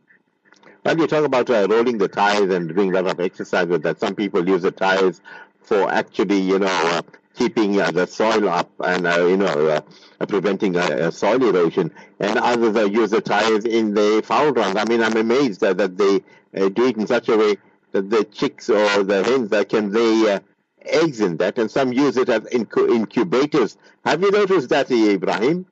When 0.82 0.98
you 0.98 1.06
talk 1.06 1.24
about 1.24 1.50
uh, 1.50 1.66
rolling 1.68 1.98
the 1.98 2.08
tires 2.08 2.52
and 2.52 2.74
doing 2.74 2.94
a 2.94 3.02
lot 3.02 3.12
of 3.12 3.20
exercise 3.20 3.66
with 3.66 3.82
that, 3.82 4.00
some 4.00 4.14
people 4.14 4.48
use 4.48 4.62
the 4.62 4.70
tires 4.70 5.20
for 5.62 5.90
actually, 5.90 6.40
you 6.40 6.58
know, 6.58 6.66
uh, 6.66 7.02
keeping 7.34 7.80
uh, 7.80 7.90
the 7.90 8.06
soil 8.06 8.48
up 8.48 8.70
and, 8.80 9.06
uh, 9.06 9.26
you 9.26 9.36
know, 9.36 9.46
uh, 9.46 10.26
preventing 10.26 10.74
soil 11.10 11.42
erosion. 11.44 11.92
And 12.20 12.38
others 12.38 12.90
use 12.90 13.10
the 13.10 13.20
tires 13.20 13.64
in 13.64 13.94
the 13.94 14.22
fowl 14.24 14.52
runs. 14.52 14.76
I 14.76 14.84
mean, 14.84 15.02
I'm 15.02 15.16
amazed 15.16 15.60
that 15.60 15.76
they 15.76 16.68
do 16.70 16.86
it 16.86 16.96
in 16.96 17.06
such 17.06 17.28
a 17.28 17.36
way 17.36 17.56
that 17.92 18.10
the 18.10 18.24
chicks 18.24 18.68
or 18.68 19.02
the 19.02 19.22
hens 19.24 19.50
that 19.50 19.68
can 19.68 19.92
lay 19.92 20.40
eggs 20.82 21.20
in 21.20 21.36
that, 21.36 21.58
and 21.58 21.70
some 21.70 21.92
use 21.92 22.16
it 22.16 22.28
as 22.28 22.46
incubators. 22.46 23.76
Have 24.04 24.22
you 24.22 24.30
noticed 24.30 24.70
that, 24.70 24.88
Ebrahim? 24.88 25.66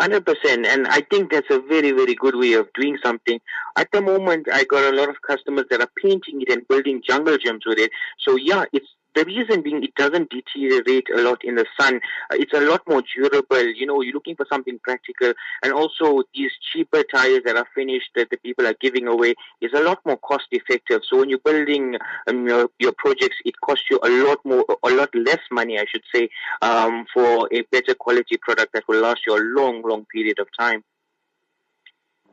Hundred 0.00 0.24
percent, 0.24 0.64
and 0.64 0.88
I 0.88 1.02
think 1.10 1.30
that's 1.30 1.50
a 1.50 1.60
very, 1.60 1.92
very 1.92 2.14
good 2.14 2.34
way 2.34 2.54
of 2.54 2.72
doing 2.72 2.96
something. 3.04 3.38
At 3.76 3.92
the 3.92 4.00
moment, 4.00 4.48
I 4.50 4.64
got 4.64 4.90
a 4.90 4.96
lot 4.96 5.10
of 5.10 5.16
customers 5.20 5.66
that 5.68 5.82
are 5.82 5.90
painting 6.02 6.40
it 6.40 6.50
and 6.50 6.66
building 6.68 7.02
jungle 7.06 7.36
gyms 7.36 7.66
with 7.66 7.78
it. 7.78 7.90
So 8.26 8.36
yeah, 8.36 8.64
it's 8.72 8.86
the 9.14 9.24
reason 9.24 9.62
being 9.62 9.82
it 9.82 9.94
doesn't 9.94 10.30
deteriorate 10.30 11.06
a 11.16 11.20
lot 11.20 11.44
in 11.44 11.56
the 11.56 11.66
sun. 11.78 11.96
Uh, 12.30 12.36
it's 12.36 12.52
a 12.52 12.60
lot 12.60 12.82
more 12.88 13.02
durable. 13.14 13.62
You 13.62 13.86
know, 13.86 14.00
you're 14.02 14.14
looking 14.14 14.36
for 14.36 14.46
something 14.50 14.78
practical. 14.82 15.32
And 15.62 15.72
also 15.72 16.22
these 16.34 16.52
cheaper 16.72 17.02
tires 17.02 17.42
that 17.44 17.56
are 17.56 17.66
finished 17.74 18.10
that 18.14 18.30
the 18.30 18.36
people 18.38 18.66
are 18.66 18.76
giving 18.80 19.06
away 19.06 19.34
is 19.60 19.72
a 19.74 19.82
lot 19.82 20.00
more 20.06 20.16
cost 20.18 20.46
effective. 20.52 21.02
So 21.08 21.18
when 21.18 21.28
you're 21.28 21.38
building 21.38 21.96
um, 22.28 22.46
your, 22.46 22.68
your 22.78 22.92
projects, 22.92 23.36
it 23.44 23.54
costs 23.60 23.84
you 23.90 23.98
a 24.02 24.10
lot 24.26 24.38
more, 24.44 24.64
a 24.84 24.90
lot 24.90 25.10
less 25.14 25.40
money, 25.50 25.78
I 25.78 25.84
should 25.88 26.04
say, 26.14 26.28
um, 26.62 27.06
for 27.12 27.48
a 27.52 27.62
better 27.72 27.94
quality 27.94 28.36
product 28.36 28.72
that 28.74 28.86
will 28.88 29.00
last 29.00 29.22
you 29.26 29.36
a 29.36 29.42
long, 29.60 29.82
long 29.82 30.06
period 30.12 30.38
of 30.38 30.46
time. 30.58 30.84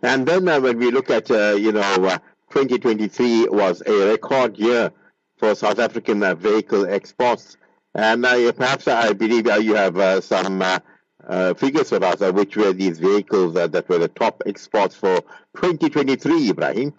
And 0.04 0.28
then 0.28 0.48
uh, 0.48 0.60
when 0.60 0.78
we 0.78 0.92
look 0.92 1.10
at, 1.10 1.32
uh, 1.32 1.56
you 1.58 1.72
know, 1.72 1.82
uh, 1.82 2.20
2023 2.52 3.48
was 3.50 3.82
a 3.86 4.08
record 4.08 4.58
year 4.58 4.92
for 5.38 5.56
South 5.56 5.80
African 5.80 6.24
uh, 6.24 6.36
vehicle 6.36 6.88
exports. 6.88 7.58
And 7.96 8.26
uh, 8.26 8.52
perhaps 8.52 8.88
I 8.88 9.14
believe 9.14 9.48
uh, 9.48 9.56
you 9.56 9.76
have 9.76 10.24
some 10.24 10.64
figures 11.58 11.90
for 11.90 12.04
us, 12.04 12.20
which 12.32 12.56
were 12.58 12.74
these 12.74 13.00
vehicles 13.00 13.54
that 13.56 13.88
were 13.90 14.00
the 14.00 14.08
top 14.08 14.44
exports 14.46 14.96
for 14.96 15.22
2023, 15.56 16.52
Ebrahim. 16.52 16.94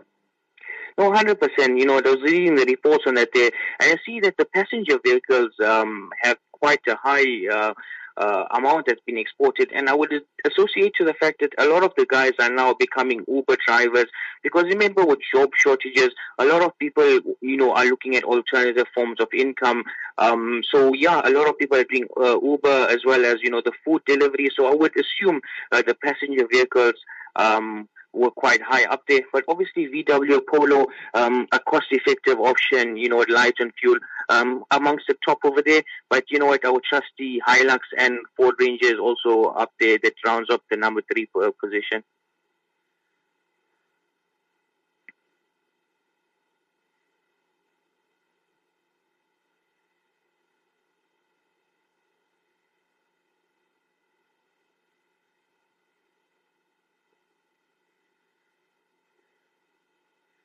No, 0.98 1.12
hundred 1.12 1.40
percent. 1.40 1.78
You 1.78 1.86
know, 1.86 1.98
I 1.98 2.00
was 2.00 2.20
reading 2.22 2.56
the 2.56 2.64
reports 2.64 3.04
on 3.06 3.14
that 3.14 3.28
and 3.34 3.52
I 3.80 3.96
see 4.04 4.18
that 4.20 4.36
the 4.36 4.44
passenger 4.46 4.98
vehicles 5.04 5.52
um, 5.64 6.10
have 6.22 6.38
quite 6.50 6.80
a 6.88 6.96
high 6.96 7.46
uh, 7.52 7.72
uh, 8.18 8.44
amount 8.50 8.86
that's 8.86 9.00
been 9.06 9.16
exported. 9.16 9.70
And 9.72 9.88
I 9.88 9.94
would 9.94 10.12
associate 10.44 10.94
to 10.96 11.04
the 11.04 11.14
fact 11.14 11.40
that 11.40 11.52
a 11.58 11.66
lot 11.66 11.82
of 11.82 11.92
the 11.96 12.06
guys 12.06 12.32
are 12.40 12.50
now 12.50 12.74
becoming 12.74 13.24
Uber 13.28 13.56
drivers 13.66 14.06
because 14.42 14.64
remember 14.64 15.04
with 15.04 15.20
job 15.32 15.50
shortages, 15.54 16.10
a 16.38 16.44
lot 16.44 16.62
of 16.62 16.78
people, 16.78 17.20
you 17.40 17.56
know, 17.56 17.72
are 17.72 17.86
looking 17.86 18.16
at 18.16 18.24
alternative 18.24 18.86
forms 18.94 19.20
of 19.20 19.28
income. 19.32 19.84
Um, 20.18 20.62
so 20.70 20.92
yeah, 20.94 21.20
a 21.24 21.30
lot 21.30 21.48
of 21.48 21.58
people 21.58 21.78
are 21.78 21.84
doing 21.84 22.06
uh, 22.20 22.38
Uber 22.40 22.88
as 22.90 22.98
well 23.06 23.24
as, 23.24 23.36
you 23.42 23.50
know, 23.50 23.62
the 23.64 23.72
food 23.84 24.02
delivery. 24.06 24.50
So 24.54 24.66
I 24.66 24.74
would 24.74 24.92
assume 24.96 25.40
uh, 25.72 25.82
the 25.82 25.94
passenger 25.94 26.46
vehicles 26.50 26.94
um, 27.36 27.88
were 28.12 28.30
quite 28.30 28.62
high 28.62 28.84
up 28.84 29.02
there. 29.08 29.20
But 29.32 29.44
obviously, 29.48 29.86
VW 29.88 30.40
Polo, 30.50 30.86
um, 31.14 31.46
a 31.52 31.58
cost-effective 31.58 32.38
option, 32.38 32.96
you 32.96 33.08
know, 33.08 33.24
light 33.28 33.54
and 33.58 33.72
fuel, 33.80 33.98
um, 34.28 34.64
amongst 34.70 35.06
the 35.08 35.16
top 35.24 35.38
over 35.44 35.62
there. 35.62 35.82
But 36.10 36.24
you 36.30 36.38
know 36.38 36.46
what, 36.46 36.64
I 36.64 36.70
would 36.70 36.84
trust 36.84 37.06
the 37.18 37.42
Hilux 37.46 37.80
and 37.96 38.18
Ford 38.36 38.54
Ranger 38.58 38.86
is 38.86 38.98
also 38.98 39.50
up 39.50 39.72
there. 39.80 39.98
That 40.02 40.14
rounds 40.24 40.48
up 40.50 40.62
the 40.70 40.76
number 40.76 41.02
three 41.12 41.28
position. 41.60 42.02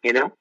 You 0.03 0.13
know? 0.13 0.31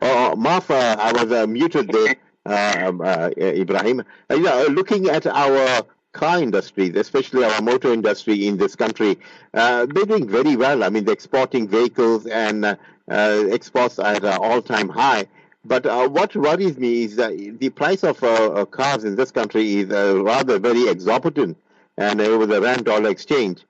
Oh, 0.00 0.36
Marfa, 0.36 0.96
I 0.98 1.12
was 1.12 1.32
uh, 1.32 1.46
muted 1.46 1.88
there, 1.90 2.16
um, 2.44 3.00
uh, 3.00 3.30
Ebrahim. 3.36 4.04
Uh, 4.30 4.34
yeah, 4.34 4.66
looking 4.70 5.08
at 5.08 5.26
our 5.26 5.82
car 6.12 6.42
industry, 6.42 6.90
especially 6.96 7.44
our 7.44 7.62
motor 7.62 7.92
industry 7.92 8.46
in 8.46 8.56
this 8.56 8.74
country, 8.76 9.18
uh, 9.54 9.86
they're 9.86 10.04
doing 10.04 10.28
very 10.28 10.56
well. 10.56 10.82
I 10.84 10.90
mean, 10.90 11.04
they're 11.04 11.14
exporting 11.14 11.68
vehicles 11.68 12.26
and 12.26 12.64
uh, 12.64 12.76
uh, 13.10 13.44
exports 13.50 13.98
are 13.98 14.14
at 14.14 14.24
an 14.24 14.38
all-time 14.42 14.88
high. 14.88 15.26
But 15.64 15.84
what 16.12 16.36
worries 16.36 16.78
me 16.78 17.02
is 17.04 17.16
that 17.16 17.32
the 17.58 17.70
price 17.70 18.04
of 18.04 18.20
cars 18.70 19.02
in 19.02 19.16
this 19.16 19.32
country 19.32 19.78
is 19.78 19.88
rather 19.88 20.60
very 20.60 20.88
exorbitant, 20.88 21.56
and 21.98 22.20
over 22.20 22.46
the 22.46 22.60
rand 22.60 22.84
dollar 22.84 23.10
exchange. 23.10 23.64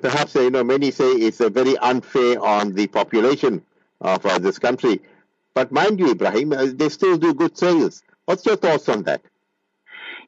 perhaps 0.00 0.36
you 0.36 0.50
know 0.50 0.62
many 0.62 0.92
say 0.92 1.10
it's 1.10 1.38
very 1.38 1.76
unfair 1.78 2.40
on 2.40 2.72
the 2.74 2.86
population 2.86 3.60
of 4.00 4.24
uh, 4.24 4.38
this 4.38 4.58
country. 4.58 5.00
But 5.54 5.72
mind 5.72 5.98
you, 5.98 6.14
Ebrahim, 6.14 6.52
uh, 6.52 6.72
they 6.74 6.88
still 6.88 7.16
do 7.16 7.34
good 7.34 7.56
sales. 7.58 8.02
What's 8.24 8.46
your 8.46 8.56
thoughts 8.56 8.88
on 8.88 9.02
that? 9.04 9.22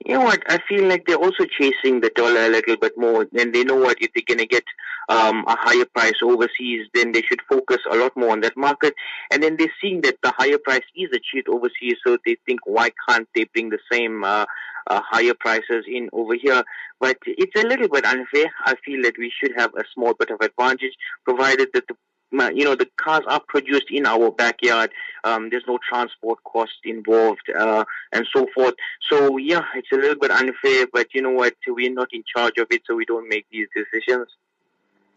You 0.05 0.15
know 0.15 0.25
what? 0.25 0.43
I 0.51 0.59
feel 0.69 0.89
like 0.89 1.07
they're 1.07 1.17
also 1.17 1.45
chasing 1.45 2.01
the 2.01 2.11
dollar 2.15 2.47
a 2.47 2.49
little 2.49 2.77
bit 2.77 2.99
more, 2.99 3.27
and 3.39 3.55
they 3.55 3.63
know 3.63 3.77
what 3.77 3.99
if 4.01 4.11
they're 4.15 4.25
going 4.27 4.39
to 4.39 4.47
get 4.47 4.65
um, 5.09 5.45
a 5.47 5.57
higher 5.57 5.85
price 5.85 6.15
overseas, 6.23 6.89
then 6.93 7.13
they 7.13 7.23
should 7.23 7.41
focus 7.49 7.79
a 7.91 7.97
lot 7.97 8.17
more 8.17 8.31
on 8.31 8.41
that 8.41 8.57
market. 8.57 8.95
And 9.31 9.43
then 9.43 9.57
they're 9.57 9.73
seeing 9.81 10.01
that 10.01 10.17
the 10.23 10.33
higher 10.37 10.59
price 10.59 10.83
is 10.97 11.11
achieved 11.13 11.49
overseas, 11.49 11.99
so 12.05 12.19
they 12.27 12.37
think, 12.47 12.61
why 12.67 12.91
can't 13.09 13.29
they 13.35 13.45
bring 13.45 13.71
the 13.71 13.79
same 13.91 14.25
uh, 14.25 14.47
uh, 14.89 15.01
higher 15.09 15.35
prices 15.39 15.85
in 15.87 16.09
over 16.13 16.35
here? 16.35 16.65
But 16.99 17.19
it's 17.27 17.63
a 17.63 17.67
little 17.67 17.89
bit 17.89 18.05
unfair. 18.05 18.53
I 18.65 18.75
feel 18.85 19.03
that 19.03 19.19
we 19.19 19.33
should 19.39 19.53
have 19.57 19.73
a 19.77 19.85
small 19.95 20.15
bit 20.15 20.31
of 20.31 20.41
advantage, 20.41 20.95
provided 21.25 21.69
that 21.75 21.87
the 21.87 21.95
you 22.33 22.65
know, 22.65 22.75
the 22.75 22.89
cars 22.97 23.25
are 23.27 23.41
produced 23.47 23.91
in 23.91 24.07
our 24.07 24.31
backyard. 24.31 24.91
Um, 25.25 25.51
there's 25.51 25.65
no 25.69 25.79
transport 25.89 26.43
cost 26.45 26.79
involved, 26.85 27.51
uh, 27.57 27.85
and 28.13 28.27
so 28.35 28.47
forth. 28.55 28.75
So 29.11 29.37
yeah, 29.37 29.65
it's 29.75 29.93
a 29.93 29.97
little 29.97 30.19
bit 30.19 30.31
unfair, 30.31 30.87
but 30.93 31.09
you 31.15 31.23
know 31.23 31.31
what? 31.31 31.55
We're 31.67 31.93
not 31.93 32.09
in 32.13 32.25
charge 32.35 32.59
of 32.59 32.67
it, 32.71 32.83
so 32.87 32.97
we 32.97 33.05
don't 33.05 33.29
make 33.29 33.47
these 33.51 33.69
decisions. 33.75 34.29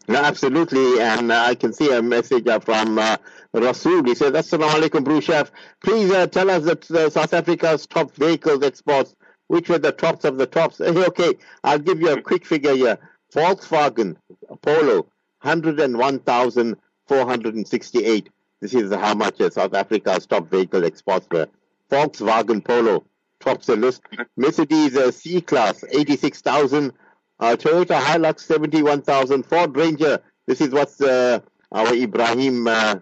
No, 0.08 0.22
absolutely. 0.22 1.00
And 1.00 1.32
uh, 1.32 1.44
I 1.46 1.54
can 1.56 1.72
see 1.72 1.90
a 1.92 2.00
message 2.00 2.46
uh, 2.46 2.60
from 2.60 2.98
uh, 2.98 3.16
Rasul. 3.52 4.04
He 4.04 4.14
says, 4.14 4.32
Assalamu 4.32 4.70
alaikum, 4.70 5.04
Brew 5.04 5.20
Chef. 5.20 5.50
Please 5.82 6.12
uh, 6.12 6.28
tell 6.28 6.48
us 6.48 6.64
that 6.64 6.88
uh, 6.92 7.10
South 7.10 7.34
Africa's 7.34 7.86
top 7.86 8.14
vehicles 8.14 8.62
exports, 8.62 9.16
which 9.48 9.68
were 9.68 9.78
the 9.78 9.90
tops 9.90 10.24
of 10.24 10.36
the 10.36 10.46
tops. 10.46 10.80
okay, 10.80 11.34
I'll 11.64 11.80
give 11.80 12.00
you 12.00 12.10
a 12.10 12.22
quick 12.22 12.46
figure 12.46 12.74
here. 12.74 12.98
Volkswagen 13.34 14.16
Polo, 14.62 15.08
101,000 15.42 16.76
468. 17.06 18.30
This 18.60 18.74
is 18.74 18.92
how 18.92 19.14
much 19.14 19.40
uh, 19.40 19.50
South 19.50 19.74
Africa's 19.74 20.26
top 20.26 20.50
vehicle 20.50 20.84
exports 20.84 21.26
were. 21.30 21.46
Volkswagen 21.90 22.64
Polo 22.64 23.04
tops 23.40 23.66
the 23.66 23.76
list. 23.76 24.02
Mercedes 24.36 24.96
uh, 24.96 25.10
C-Class, 25.10 25.84
86,000. 25.90 26.92
Uh, 27.38 27.56
Toyota 27.56 28.00
Hilux, 28.00 28.40
71,000. 28.40 29.44
Ford 29.44 29.76
Ranger, 29.76 30.20
this 30.46 30.60
is 30.60 30.70
what 30.70 30.88
uh, 31.02 31.40
our 31.70 31.88
Ebrahim 31.88 32.66
uh, 32.66 32.96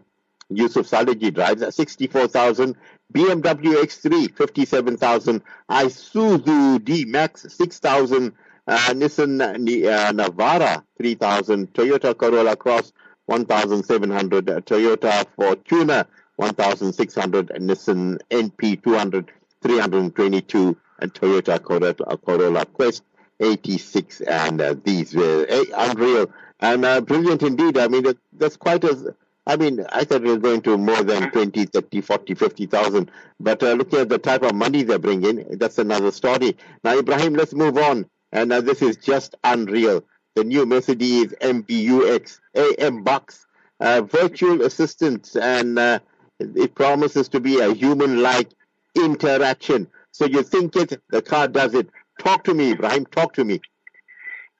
Yusuf 0.50 0.88
Salajee 0.88 1.32
drives, 1.32 1.62
uh, 1.62 1.70
64,000. 1.70 2.76
BMW 3.12 3.75
X3, 3.82 4.37
57,000. 4.37 5.42
Isuzu 5.70 6.84
D-Max, 6.84 7.46
6,000. 7.49 8.32
Uh, 8.66 8.78
Nissan 8.94 9.40
uh, 9.42 10.12
Navara, 10.12 10.82
3,000. 10.99 11.73
Toyota 11.73 12.16
Corolla 12.16 12.56
Cross, 12.56 12.92
1,700 13.26 14.47
Toyota 14.66 15.25
Fortuner, 15.37 16.07
1,600 16.37 17.49
Nissan 17.49 18.19
NP 18.31 18.83
200, 18.83 19.31
322 19.62 20.76
and 21.00 21.14
Toyota 21.14 21.62
Corolla, 21.62 21.95
Corolla 22.19 22.66
Quest 22.66 23.02
86 23.40 24.21
and 24.23 24.61
uh, 24.61 24.75
these 24.85 25.14
were 25.14 25.47
uh, 25.50 25.64
unreal 25.76 26.31
and 26.61 26.85
uh, 26.85 27.00
brilliant 27.00 27.43
indeed. 27.43 27.78
I 27.78 27.88
mean, 27.88 28.04
that's 28.33 28.57
quite 28.57 28.85
as 28.85 29.07
I 29.47 29.57
mean, 29.57 29.85
I 29.93 30.04
thought 30.04 30.25
it 30.25 30.28
was 30.28 30.38
going 30.38 30.62
to 30.62 30.78
more 30.78 31.02
than 31.02 31.31
20, 31.31 31.66
30, 31.66 32.00
40, 32.00 32.35
50,000. 32.35 33.11
But 33.40 33.62
uh, 33.62 33.73
looking 33.73 33.99
at 33.99 34.09
the 34.09 34.19
type 34.19 34.43
of 34.43 34.54
money 34.54 34.83
they 34.83 34.97
bring 34.97 35.23
in, 35.25 35.59
that's 35.59 35.76
another 35.76 36.12
story. 36.12 36.57
Now, 36.83 36.97
Ebrahim, 36.99 37.37
let's 37.37 37.52
move 37.52 37.76
on. 37.76 38.09
And 38.33 38.52
uh, 38.52 38.62
this 38.62 38.81
is 38.81 38.97
just 38.97 39.35
unreal 39.45 40.02
the 40.35 40.45
new 40.45 40.67
Mercedes 40.67 41.33
MBUX 41.41 42.41
AM 42.55 43.03
Box, 43.03 43.47
uh, 43.81 44.03
virtual 44.03 44.62
assistant, 44.62 45.37
and 45.41 45.79
uh, 45.79 45.99
it 46.38 46.75
promises 46.75 47.29
to 47.29 47.41
be 47.41 47.61
a 47.61 47.73
human-like 47.73 48.50
interaction. 48.95 49.87
So 50.12 50.26
you 50.26 50.43
think 50.43 50.76
it, 50.76 51.00
the 51.11 51.23
car 51.23 51.49
does 51.49 51.75
it. 51.75 51.88
Talk 52.19 52.45
to 52.45 52.55
me, 52.55 52.75
Ebrahim. 52.75 53.11
Talk 53.11 53.35
to 53.35 53.45
me. 53.45 53.61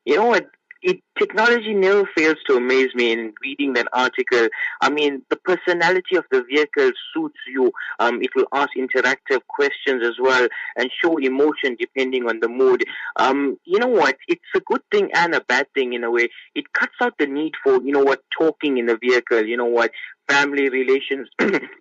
You 0.05 0.17
know 0.17 0.27
what? 0.27 0.49
It, 0.85 1.01
technology 1.19 1.73
never 1.73 2.05
fails 2.15 2.37
to 2.47 2.57
amaze 2.57 2.95
me 2.95 3.11
in 3.11 3.33
reading 3.43 3.73
that 3.73 3.89
article. 3.93 4.49
I 4.83 4.91
mean, 4.91 5.23
the 5.31 5.37
personality 5.37 6.17
of 6.17 6.25
the 6.31 6.45
vehicle 6.45 6.91
suits 7.13 7.39
you. 7.49 7.73
Um, 7.99 8.23
it 8.23 8.31
will 8.37 8.47
ask 8.53 8.71
interactive 8.77 9.41
questions 9.49 10.05
as 10.07 10.15
well 10.21 10.47
and 10.77 10.91
show 11.03 11.17
emotion 11.17 11.77
depending 11.81 12.29
on 12.29 12.41
the 12.41 12.49
mood. 12.49 12.85
Um, 13.17 13.59
you 13.65 13.79
know 13.79 13.87
what? 13.89 14.17
It's 14.29 14.43
a 14.55 14.61
good 14.61 14.83
thing 14.93 15.11
and 15.15 15.35
a 15.35 15.41
bad 15.41 15.67
thing 15.75 15.95
in 15.95 16.05
a 16.05 16.11
way. 16.11 16.29
It 16.55 16.71
cuts 16.75 16.95
out 17.01 17.15
the 17.19 17.27
need 17.27 17.55
for, 17.65 17.83
you 17.83 17.93
know 17.93 18.05
what, 18.05 18.21
talking 18.39 18.77
in 18.77 18.87
the 18.87 18.99
vehicle. 18.99 19.43
You 19.43 19.57
know 19.57 19.65
what? 19.65 19.91
Family 20.29 20.69
relations, 20.69 21.29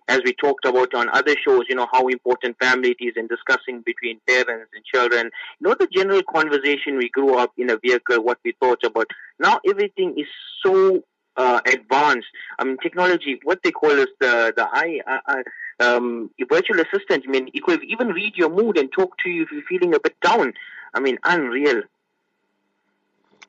as 0.08 0.20
we 0.24 0.32
talked 0.34 0.64
about 0.64 0.94
on 0.94 1.08
other 1.10 1.34
shows, 1.44 1.64
you 1.68 1.74
know, 1.74 1.88
how 1.92 2.06
important 2.08 2.56
family 2.60 2.94
it 2.98 3.04
is 3.04 3.14
in 3.16 3.26
discussing 3.26 3.82
between 3.82 4.20
parents 4.26 4.70
and 4.74 4.84
children. 4.84 5.30
You 5.60 5.68
know, 5.68 5.76
the 5.78 5.86
general 5.86 6.22
conversation 6.22 6.96
we 6.96 7.08
grew 7.08 7.36
up 7.36 7.52
in 7.56 7.70
a 7.70 7.78
vehicle, 7.78 8.22
what 8.22 8.38
we 8.44 8.52
thought 8.60 8.84
about. 8.84 9.06
Now 9.38 9.60
everything 9.66 10.14
is 10.18 10.26
so 10.64 11.02
uh, 11.36 11.60
advanced. 11.66 12.28
I 12.58 12.64
mean, 12.64 12.76
technology, 12.82 13.40
what 13.42 13.62
they 13.62 13.70
call 13.70 13.90
is 13.90 14.08
the, 14.20 14.52
the 14.56 14.66
high, 14.66 15.00
uh, 15.06 15.18
uh, 15.26 15.42
um, 15.80 16.30
virtual 16.48 16.80
assistant. 16.80 17.24
I 17.26 17.30
mean, 17.30 17.50
it 17.52 17.62
could 17.62 17.82
even 17.84 18.08
read 18.08 18.36
your 18.36 18.50
mood 18.50 18.78
and 18.78 18.90
talk 18.92 19.16
to 19.18 19.30
you 19.30 19.42
if 19.42 19.52
you're 19.52 19.62
feeling 19.68 19.94
a 19.94 20.00
bit 20.00 20.18
down. 20.20 20.52
I 20.92 21.00
mean, 21.00 21.18
unreal. 21.24 21.82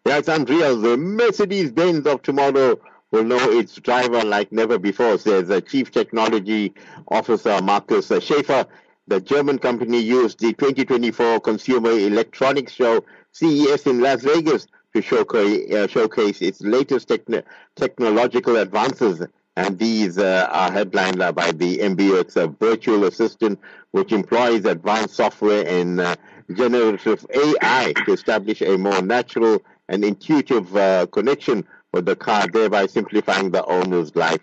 Yeah, 0.06 0.18
it's 0.18 0.28
unreal. 0.28 0.80
The 0.80 0.98
Mercedes 0.98 1.72
Benz 1.72 2.06
of 2.06 2.22
tomorrow 2.22 2.80
will 3.16 3.24
know 3.24 3.50
its 3.52 3.76
driver 3.76 4.26
like 4.26 4.52
never 4.52 4.78
before, 4.78 5.18
says 5.18 5.48
the 5.48 5.62
Chief 5.62 5.90
Technology 5.90 6.74
Officer 7.08 7.62
Markus 7.62 8.08
Schaefer. 8.08 8.66
The 9.08 9.22
German 9.22 9.58
company 9.58 10.00
used 10.00 10.40
the 10.40 10.52
2024 10.52 11.40
Consumer 11.40 11.92
Electronics 11.92 12.74
Show 12.74 13.06
CES 13.32 13.86
in 13.88 14.02
Las 14.02 14.22
Vegas 14.24 14.68
to 14.94 15.02
showcase, 15.02 15.74
uh, 15.74 15.88
showcase 15.88 16.42
its 16.42 16.60
latest 16.60 17.08
techn- 17.08 17.44
technological 17.78 18.58
advances. 18.58 19.26
And 19.56 19.80
these 19.80 20.18
uh, 20.18 20.50
are 20.52 20.70
headlined 20.70 21.20
by 21.20 21.54
the 21.54 21.78
MBUX 21.78 22.36
uh, 22.36 22.48
virtual 22.60 23.06
assistant, 23.06 23.58
which 23.92 24.12
employs 24.12 24.66
advanced 24.66 25.16
software 25.16 25.66
and 25.66 26.02
uh, 26.02 26.18
generative 26.54 27.26
AI 27.34 27.94
to 28.06 28.12
establish 28.12 28.62
a 28.62 28.78
more 28.78 29.02
natural 29.02 29.64
and 29.88 30.04
intuitive 30.04 30.76
uh, 30.76 31.06
connection 31.06 31.66
the 32.02 32.16
car, 32.16 32.48
thereby 32.48 32.88
simplifying 32.88 33.52
the 33.52 33.66
owner's 33.66 34.16
life. 34.16 34.42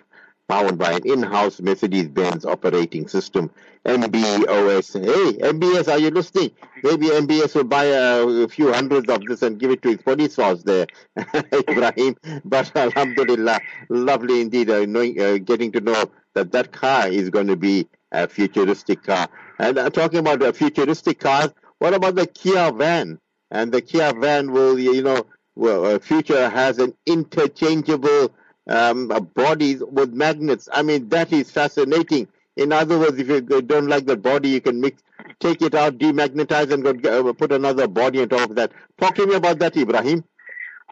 Powered 0.48 0.76
by 0.76 0.92
an 0.92 1.02
in-house 1.06 1.60
Mercedes-Benz 1.60 2.44
operating 2.44 3.08
system, 3.08 3.50
MBOS. 3.86 4.92
Hey, 5.02 5.38
MBS, 5.38 5.90
are 5.90 5.98
you 5.98 6.10
listening? 6.10 6.50
Maybe 6.82 7.06
MBS 7.06 7.54
will 7.54 7.64
buy 7.64 7.84
a, 7.84 8.26
a 8.26 8.48
few 8.48 8.72
hundreds 8.72 9.08
of 9.08 9.24
this 9.26 9.42
and 9.42 9.58
give 9.58 9.70
it 9.70 9.82
to 9.82 9.90
his 9.90 10.02
police 10.02 10.34
force 10.34 10.62
there, 10.62 10.86
Ebrahim. 11.16 12.16
But 12.44 12.70
Alhamdulillah, 12.76 13.60
lovely 13.88 14.40
indeed, 14.40 14.68
uh, 14.68 14.84
knowing, 14.84 15.20
uh, 15.20 15.38
getting 15.38 15.72
to 15.72 15.80
know 15.80 16.10
that 16.34 16.52
that 16.52 16.72
car 16.72 17.08
is 17.08 17.30
going 17.30 17.46
to 17.46 17.56
be 17.56 17.88
a 18.10 18.28
futuristic 18.28 19.02
car. 19.04 19.28
And 19.58 19.78
uh, 19.78 19.90
talking 19.90 20.18
about 20.18 20.42
uh, 20.42 20.52
futuristic 20.52 21.20
cars, 21.20 21.50
what 21.78 21.94
about 21.94 22.14
the 22.14 22.26
Kia 22.26 22.72
van? 22.72 23.18
And 23.50 23.72
the 23.72 23.80
Kia 23.80 24.12
van 24.12 24.52
will, 24.52 24.78
you 24.78 25.02
know, 25.02 25.26
well, 25.54 25.84
uh, 25.84 25.98
future 25.98 26.48
has 26.48 26.78
an 26.78 26.94
interchangeable 27.06 28.32
um, 28.68 29.08
bodies 29.34 29.82
with 29.82 30.12
magnets. 30.12 30.68
I 30.72 30.82
mean, 30.82 31.08
that 31.10 31.32
is 31.32 31.50
fascinating. 31.50 32.28
In 32.56 32.72
other 32.72 32.98
words, 32.98 33.18
if 33.18 33.28
you 33.28 33.40
don't 33.40 33.86
like 33.88 34.06
the 34.06 34.16
body, 34.16 34.50
you 34.50 34.60
can 34.60 34.80
mix, 34.80 35.02
take 35.40 35.62
it 35.62 35.74
out, 35.74 35.98
demagnetize, 35.98 36.70
and 36.72 36.82
go, 36.82 37.28
uh, 37.28 37.32
put 37.32 37.52
another 37.52 37.88
body 37.88 38.22
on 38.22 38.28
top 38.28 38.50
of 38.50 38.56
that. 38.56 38.72
Talk 39.00 39.14
to 39.16 39.26
me 39.26 39.34
about 39.34 39.58
that, 39.60 39.74
Ebrahim. 39.74 40.24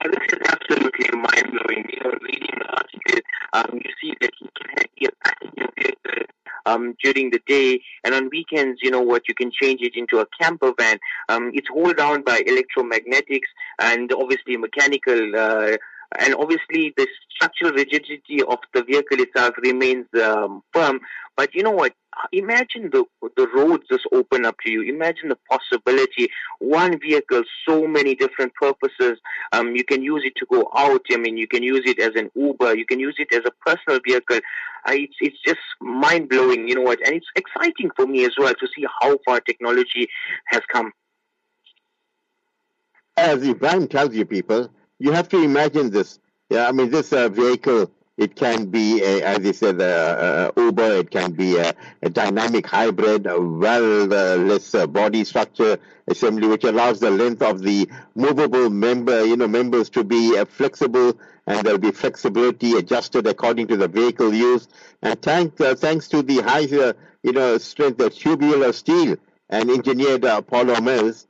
Uh, 0.02 0.08
this 0.08 0.26
is 0.32 0.38
absolutely 0.48 1.10
mind 1.12 1.52
blowing. 1.52 1.84
You 1.92 2.00
know, 2.04 2.18
reading 2.22 2.58
the 2.58 2.66
article, 2.70 3.20
um, 3.52 3.80
you 3.84 3.90
see 4.00 4.14
that 4.20 4.30
he 4.38 4.48
can 4.56 4.86
be 4.98 5.06
a 5.06 5.10
passenger 5.24 5.68
vehicle 5.76 6.26
um, 6.66 6.96
during 7.02 7.30
the 7.30 7.40
day, 7.46 7.80
and 8.04 8.14
on 8.14 8.28
weekends, 8.30 8.80
you 8.82 8.90
know 8.90 9.00
what, 9.00 9.28
you 9.28 9.34
can 9.34 9.50
change 9.50 9.80
it 9.82 9.94
into 9.96 10.18
a 10.18 10.26
camper 10.40 10.72
van. 10.78 10.98
Um, 11.28 11.50
it's 11.54 11.68
hauled 11.68 11.96
down 11.96 12.22
by 12.22 12.42
electromagnetics 12.42 13.50
and 13.78 14.12
obviously 14.12 14.56
mechanical. 14.56 15.36
Uh, 15.36 15.76
and 16.18 16.34
obviously 16.34 16.92
the 16.96 17.06
structural 17.30 17.72
rigidity 17.72 18.42
of 18.48 18.58
the 18.74 18.82
vehicle 18.82 19.20
itself 19.20 19.54
remains 19.62 20.06
um, 20.22 20.62
firm. 20.72 21.00
But 21.40 21.54
you 21.54 21.62
know 21.62 21.70
what? 21.70 21.94
Imagine 22.32 22.90
the 22.92 23.02
the 23.34 23.48
roads 23.54 23.84
just 23.90 24.06
open 24.12 24.44
up 24.44 24.56
to 24.62 24.70
you. 24.70 24.82
Imagine 24.82 25.30
the 25.30 25.38
possibility. 25.48 26.28
One 26.58 27.00
vehicle, 27.00 27.44
so 27.66 27.86
many 27.86 28.14
different 28.14 28.52
purposes. 28.56 29.18
Um, 29.52 29.74
you 29.74 29.82
can 29.82 30.02
use 30.02 30.22
it 30.26 30.34
to 30.36 30.44
go 30.52 30.70
out. 30.76 31.00
I 31.10 31.16
mean, 31.16 31.38
you 31.38 31.48
can 31.48 31.62
use 31.62 31.80
it 31.86 31.98
as 31.98 32.10
an 32.14 32.30
Uber. 32.34 32.76
You 32.76 32.84
can 32.84 33.00
use 33.00 33.16
it 33.18 33.28
as 33.32 33.40
a 33.46 33.52
personal 33.66 34.00
vehicle. 34.06 34.40
Uh, 34.86 34.96
it's 35.04 35.14
it's 35.22 35.38
just 35.46 35.60
mind 35.80 36.28
blowing. 36.28 36.68
You 36.68 36.74
know 36.74 36.82
what? 36.82 36.98
And 37.06 37.14
it's 37.14 37.32
exciting 37.34 37.90
for 37.96 38.06
me 38.06 38.26
as 38.26 38.34
well 38.36 38.52
to 38.52 38.66
see 38.76 38.84
how 39.00 39.16
far 39.24 39.40
technology 39.40 40.10
has 40.48 40.60
come. 40.70 40.92
As 43.16 43.42
Ebrahim 43.42 43.88
tells 43.88 44.14
you, 44.14 44.26
people, 44.26 44.68
you 44.98 45.10
have 45.12 45.30
to 45.30 45.42
imagine 45.42 45.88
this. 45.88 46.18
Yeah, 46.50 46.68
I 46.68 46.72
mean, 46.72 46.90
this 46.90 47.14
uh, 47.14 47.30
vehicle 47.30 47.90
It 48.20 48.36
can 48.36 48.66
be, 48.66 49.02
a, 49.02 49.22
as 49.22 49.38
you 49.38 49.54
said, 49.54 49.80
a, 49.80 50.52
Uber. 50.54 50.98
It 50.98 51.10
can 51.10 51.32
be 51.32 51.56
a, 51.56 51.72
a 52.02 52.10
dynamic 52.10 52.66
hybrid, 52.66 53.26
a 53.26 53.40
well-less 53.40 54.74
uh, 54.74 54.86
body 54.86 55.24
structure 55.24 55.78
assembly, 56.06 56.46
which 56.46 56.64
allows 56.64 57.00
the 57.00 57.10
length 57.10 57.40
of 57.40 57.62
the 57.62 57.88
movable 58.14 58.68
member, 58.68 59.24
you 59.24 59.38
know, 59.38 59.48
members 59.48 59.88
to 59.88 60.04
be 60.04 60.36
uh, 60.36 60.44
flexible, 60.44 61.18
and 61.46 61.64
there'll 61.64 61.78
be 61.78 61.92
flexibility 61.92 62.74
adjusted 62.74 63.26
according 63.26 63.68
to 63.68 63.78
the 63.78 63.88
vehicle 63.88 64.34
used. 64.34 64.70
And 65.00 65.20
thank, 65.22 65.58
uh, 65.58 65.74
thanks 65.74 66.06
to 66.08 66.20
the 66.20 66.42
high, 66.42 66.66
uh, 66.78 66.92
you 67.22 67.32
know, 67.32 67.56
strength 67.56 68.02
of 68.02 68.14
tubular 68.14 68.74
steel 68.74 69.16
and 69.48 69.70
engineered 69.70 70.26
uh, 70.26 70.42
polymers, 70.42 71.26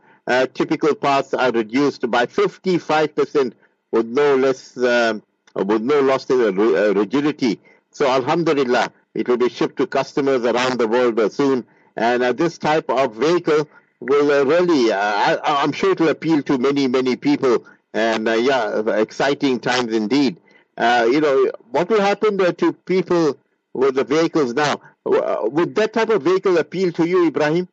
typical 0.55 0.97
parts 0.97 1.35
are 1.35 1.53
reduced 1.53 2.11
by 2.11 2.27
55% 2.27 3.53
with 3.93 4.07
no 4.07 4.35
less. 4.35 4.77
Um, 4.77 5.23
with 5.55 5.83
no 5.83 6.01
loss 6.01 6.29
in 6.31 6.41
uh, 6.41 6.93
rigidity. 6.95 7.61
So 7.91 8.07
Alhamdulillah, 8.09 8.93
it 9.15 9.29
will 9.29 9.37
be 9.37 9.49
shipped 9.49 9.77
to 9.79 9.87
customers 9.87 10.45
around 10.45 10.79
the 10.79 10.89
world 10.89 11.33
soon. 11.33 11.67
And 11.97 12.23
uh, 12.23 12.33
this 12.33 12.59
type 12.59 12.89
of 12.89 13.15
vehicle 13.17 13.69
will 14.01 14.31
uh, 14.31 14.45
really, 14.45 14.93
uh, 14.93 14.99
I, 15.45 15.63
am 15.65 15.73
sure 15.73 15.93
it 15.93 16.01
will 16.01 16.09
appeal 16.09 16.43
to 16.45 16.59
many, 16.59 16.87
many 16.89 17.17
people. 17.17 17.65
And 17.93 18.29
uh, 18.29 18.33
yeah, 18.35 18.81
exciting 18.97 19.61
times 19.61 19.93
indeed. 19.93 20.41
Uh, 20.77 21.09
you 21.11 21.21
know, 21.21 21.51
what 21.71 21.89
will 21.91 22.01
happen 22.01 22.39
to 22.39 22.73
people 22.73 23.37
with 23.75 23.97
the 23.97 24.05
vehicles 24.05 24.55
now? 24.55 24.81
Would 25.05 25.75
that 25.75 25.93
type 25.93 26.11
of 26.11 26.23
vehicle 26.23 26.57
appeal 26.59 26.93
to 26.93 27.07
you, 27.07 27.27
Ebrahim? 27.31 27.69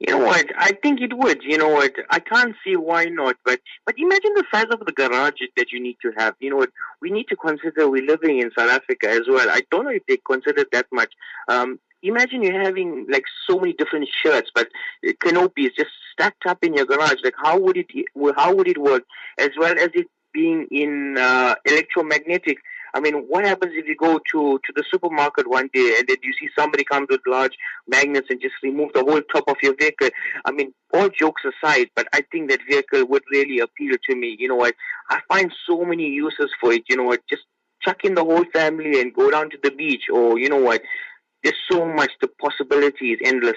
You 0.00 0.12
know 0.12 0.24
what? 0.24 0.46
I 0.56 0.72
think 0.80 1.00
it 1.00 1.12
would. 1.16 1.42
You 1.42 1.58
know 1.58 1.70
what? 1.70 1.92
I 2.10 2.20
can't 2.20 2.54
see 2.64 2.76
why 2.76 3.06
not. 3.06 3.36
But 3.44 3.60
but 3.84 3.96
imagine 3.98 4.32
the 4.34 4.44
size 4.52 4.66
of 4.70 4.86
the 4.86 4.92
garage 4.92 5.40
that 5.56 5.72
you 5.72 5.80
need 5.82 5.96
to 6.02 6.12
have. 6.16 6.34
You 6.38 6.50
know 6.50 6.56
what? 6.56 6.70
We 7.02 7.10
need 7.10 7.26
to 7.28 7.36
consider 7.36 7.88
we're 7.90 8.06
living 8.06 8.38
in 8.38 8.52
South 8.56 8.70
Africa 8.70 9.08
as 9.10 9.22
well. 9.28 9.48
I 9.50 9.62
don't 9.72 9.84
know 9.84 9.90
if 9.90 10.06
they 10.06 10.18
consider 10.18 10.64
that 10.70 10.86
much. 10.92 11.12
Um, 11.48 11.80
imagine 12.02 12.44
you're 12.44 12.62
having 12.62 13.06
like 13.10 13.24
so 13.48 13.58
many 13.58 13.72
different 13.72 14.08
shirts, 14.22 14.52
but 14.54 14.68
canopies 15.20 15.72
just 15.76 15.90
stacked 16.12 16.46
up 16.46 16.62
in 16.62 16.74
your 16.74 16.86
garage. 16.86 17.18
Like 17.24 17.34
how 17.36 17.58
would 17.58 17.76
it 17.76 17.86
how 18.36 18.54
would 18.54 18.68
it 18.68 18.78
work? 18.78 19.02
As 19.36 19.50
well 19.58 19.72
as 19.72 19.90
it 19.94 20.06
being 20.32 20.68
in 20.70 21.16
uh, 21.18 21.54
electromagnetic 21.64 22.58
I 22.94 23.00
mean, 23.00 23.14
what 23.28 23.44
happens 23.44 23.72
if 23.74 23.86
you 23.86 23.96
go 23.96 24.18
to, 24.32 24.60
to 24.64 24.72
the 24.74 24.84
supermarket 24.90 25.48
one 25.48 25.68
day 25.72 25.96
and 25.98 26.08
then 26.08 26.16
you 26.22 26.32
see 26.40 26.48
somebody 26.58 26.84
come 26.84 27.06
with 27.08 27.20
large 27.26 27.52
magnets 27.86 28.28
and 28.30 28.40
just 28.40 28.54
remove 28.62 28.92
the 28.94 29.04
whole 29.04 29.22
top 29.32 29.44
of 29.48 29.56
your 29.62 29.74
vehicle? 29.76 30.08
I 30.44 30.50
mean, 30.50 30.72
all 30.92 31.08
jokes 31.08 31.42
aside, 31.44 31.90
but 31.94 32.08
I 32.12 32.22
think 32.32 32.50
that 32.50 32.60
vehicle 32.68 33.06
would 33.06 33.22
really 33.30 33.58
appeal 33.60 33.94
to 34.08 34.16
me. 34.16 34.36
You 34.38 34.48
know 34.48 34.56
what? 34.56 34.74
I 35.10 35.20
find 35.28 35.52
so 35.66 35.84
many 35.84 36.06
uses 36.08 36.50
for 36.60 36.72
it. 36.72 36.84
You 36.88 36.96
know 36.96 37.04
what? 37.04 37.20
Just 37.28 37.42
chuck 37.82 38.04
in 38.04 38.14
the 38.14 38.24
whole 38.24 38.44
family 38.52 39.00
and 39.00 39.14
go 39.14 39.30
down 39.30 39.50
to 39.50 39.58
the 39.62 39.70
beach 39.70 40.04
or, 40.12 40.38
you 40.38 40.48
know 40.48 40.60
what? 40.60 40.82
There's 41.44 41.56
so 41.70 41.86
much. 41.86 42.10
The 42.20 42.28
possibility 42.40 43.12
is 43.12 43.20
endless. 43.24 43.56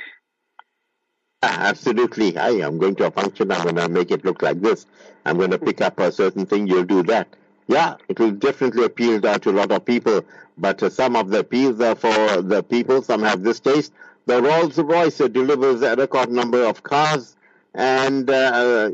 Ah, 1.43 1.69
absolutely. 1.69 2.37
I 2.37 2.49
am 2.49 2.77
going 2.77 2.95
to 2.97 3.07
a 3.07 3.11
function. 3.11 3.51
I'm 3.51 3.63
going 3.63 3.75
to 3.75 3.89
make 3.89 4.11
it 4.11 4.23
look 4.23 4.43
like 4.43 4.61
this. 4.61 4.85
I'm 5.25 5.37
going 5.37 5.49
to 5.51 5.57
pick 5.57 5.81
up 5.81 5.99
a 5.99 6.11
certain 6.11 6.45
thing. 6.45 6.67
You'll 6.67 6.83
do 6.83 7.01
that. 7.03 7.27
Yeah, 7.67 7.95
it 8.09 8.19
will 8.19 8.31
definitely 8.31 8.85
appeal 8.85 9.21
to 9.21 9.49
a 9.49 9.51
lot 9.51 9.71
of 9.71 9.85
people, 9.85 10.25
but 10.57 10.81
uh, 10.83 10.89
some 10.89 11.15
of 11.15 11.29
the 11.29 11.39
appeals 11.39 11.79
are 11.79 11.95
for 11.95 12.41
the 12.41 12.63
people, 12.63 13.01
some 13.01 13.21
have 13.23 13.43
this 13.43 13.59
taste. 13.59 13.93
The 14.25 14.41
Rolls 14.41 14.77
Royce 14.77 15.17
delivers 15.17 15.81
a 15.81 15.95
record 15.95 16.31
number 16.31 16.63
of 16.65 16.83
cars 16.83 17.35
and 17.73 18.29
uh, 18.29 18.89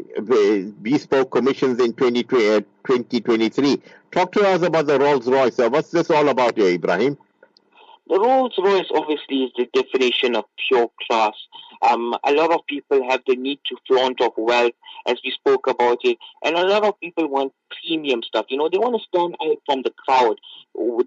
bespoke 0.81 1.31
commissions 1.31 1.79
in 1.79 1.93
2023. 1.93 3.74
Uh, 3.74 3.77
Talk 4.12 4.31
to 4.33 4.47
us 4.47 4.62
about 4.62 4.88
the 4.88 5.00
Rolls 5.00 5.27
Royce. 5.27 5.57
What's 5.57 5.91
this 5.91 6.09
all 6.09 6.29
about 6.29 6.55
Ebrahim? 6.55 7.17
The 8.07 8.19
Rolls 8.19 8.53
Royce 8.57 8.88
obviously 8.95 9.43
is 9.43 9.51
the 9.57 9.67
definition 9.74 10.36
of 10.36 10.45
pure 10.67 10.89
class. 11.07 11.33
Um, 11.81 12.15
a 12.24 12.31
lot 12.31 12.51
of 12.51 12.65
people 12.67 13.07
have 13.10 13.22
the 13.27 13.36
need 13.36 13.60
to 13.67 13.77
flaunt 13.88 14.22
of 14.22 14.31
wealth, 14.38 14.74
as 15.05 15.15
we 15.24 15.31
spoke 15.31 15.67
about 15.67 16.00
it, 16.03 16.17
and 16.43 16.55
a 16.55 16.65
lot 16.65 16.84
of 16.84 17.00
people 17.00 17.27
want 17.29 17.53
premium 17.84 18.24
stuff. 18.24 18.46
You 18.50 18.57
know, 18.57 18.69
they 18.69 18.77
want 18.77 18.96
to 18.96 19.07
stand 19.07 19.36
out 19.41 19.57
from 19.65 19.81
the 19.84 19.93
crowd. 20.05 20.39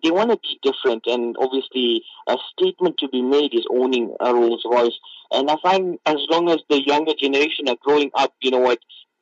They 0.03 0.11
want 0.11 0.31
to 0.31 0.39
be 0.39 0.59
different, 0.63 1.07
and 1.07 1.37
obviously, 1.39 2.03
a 2.27 2.37
statement 2.53 2.99
to 2.99 3.09
be 3.09 3.23
made 3.23 3.55
is 3.55 3.67
owning 3.71 4.15
a 4.21 4.35
Rolls 4.35 4.65
Royce. 4.71 4.99
And 5.33 5.51
I 5.51 5.57
find 5.63 5.99
as 6.07 6.19
long 6.29 6.51
as 6.51 6.59
the 6.69 6.85
younger 6.85 7.13
generation 7.15 7.69
are 7.69 7.77
growing 7.81 8.11
up, 8.15 8.35
you 8.41 8.51
know 8.51 8.59
what, 8.59 8.81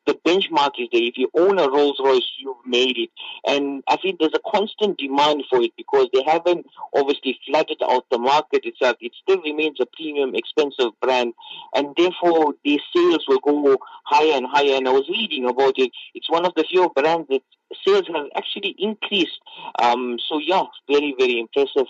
the 0.09 0.15
benchmark 0.27 0.73
is 0.79 0.89
there. 0.91 1.03
If 1.03 1.19
you 1.19 1.31
own 1.37 1.59
a 1.59 1.69
Rolls 1.69 2.01
Royce, 2.03 2.27
you've 2.39 2.57
made 2.65 2.97
it. 2.97 3.11
And 3.47 3.85
I 3.89 3.97
think 3.97 4.19
there's 4.19 4.33
a 4.35 4.51
constant 4.51 4.97
demand 4.97 5.45
for 5.51 5.61
it 5.61 5.73
because 5.77 6.09
they 6.15 6.23
haven't 6.27 6.67
obviously 6.97 7.39
flooded 7.47 7.77
out 7.83 8.07
the 8.11 8.17
market 8.17 8.65
itself. 8.65 8.97
It 9.01 9.13
still 9.23 9.43
remains 9.43 9.77
a 9.81 9.87
premium, 9.87 10.35
expensive 10.35 10.93
brand. 11.03 11.35
And 11.75 11.95
therefore, 11.95 12.55
the 12.65 12.81
sales 12.97 13.25
will 13.29 13.41
go 13.41 13.77
higher 14.05 14.33
and 14.33 14.47
higher. 14.47 14.77
And 14.77 14.89
I 14.89 14.93
was 14.93 15.07
reading 15.11 15.47
about 15.47 15.79
it. 15.79 15.91
It's 16.15 16.31
one 16.31 16.47
of 16.47 16.55
the 16.57 16.65
few 16.65 16.91
brands 16.97 17.29
that 17.29 17.43
sales 17.87 18.07
have 18.15 18.27
actually 18.35 18.75
increased. 18.79 19.39
Um, 19.79 20.19
so, 20.27 20.39
yeah, 20.39 20.65
very, 20.91 21.15
very 21.19 21.39
impressive. 21.39 21.87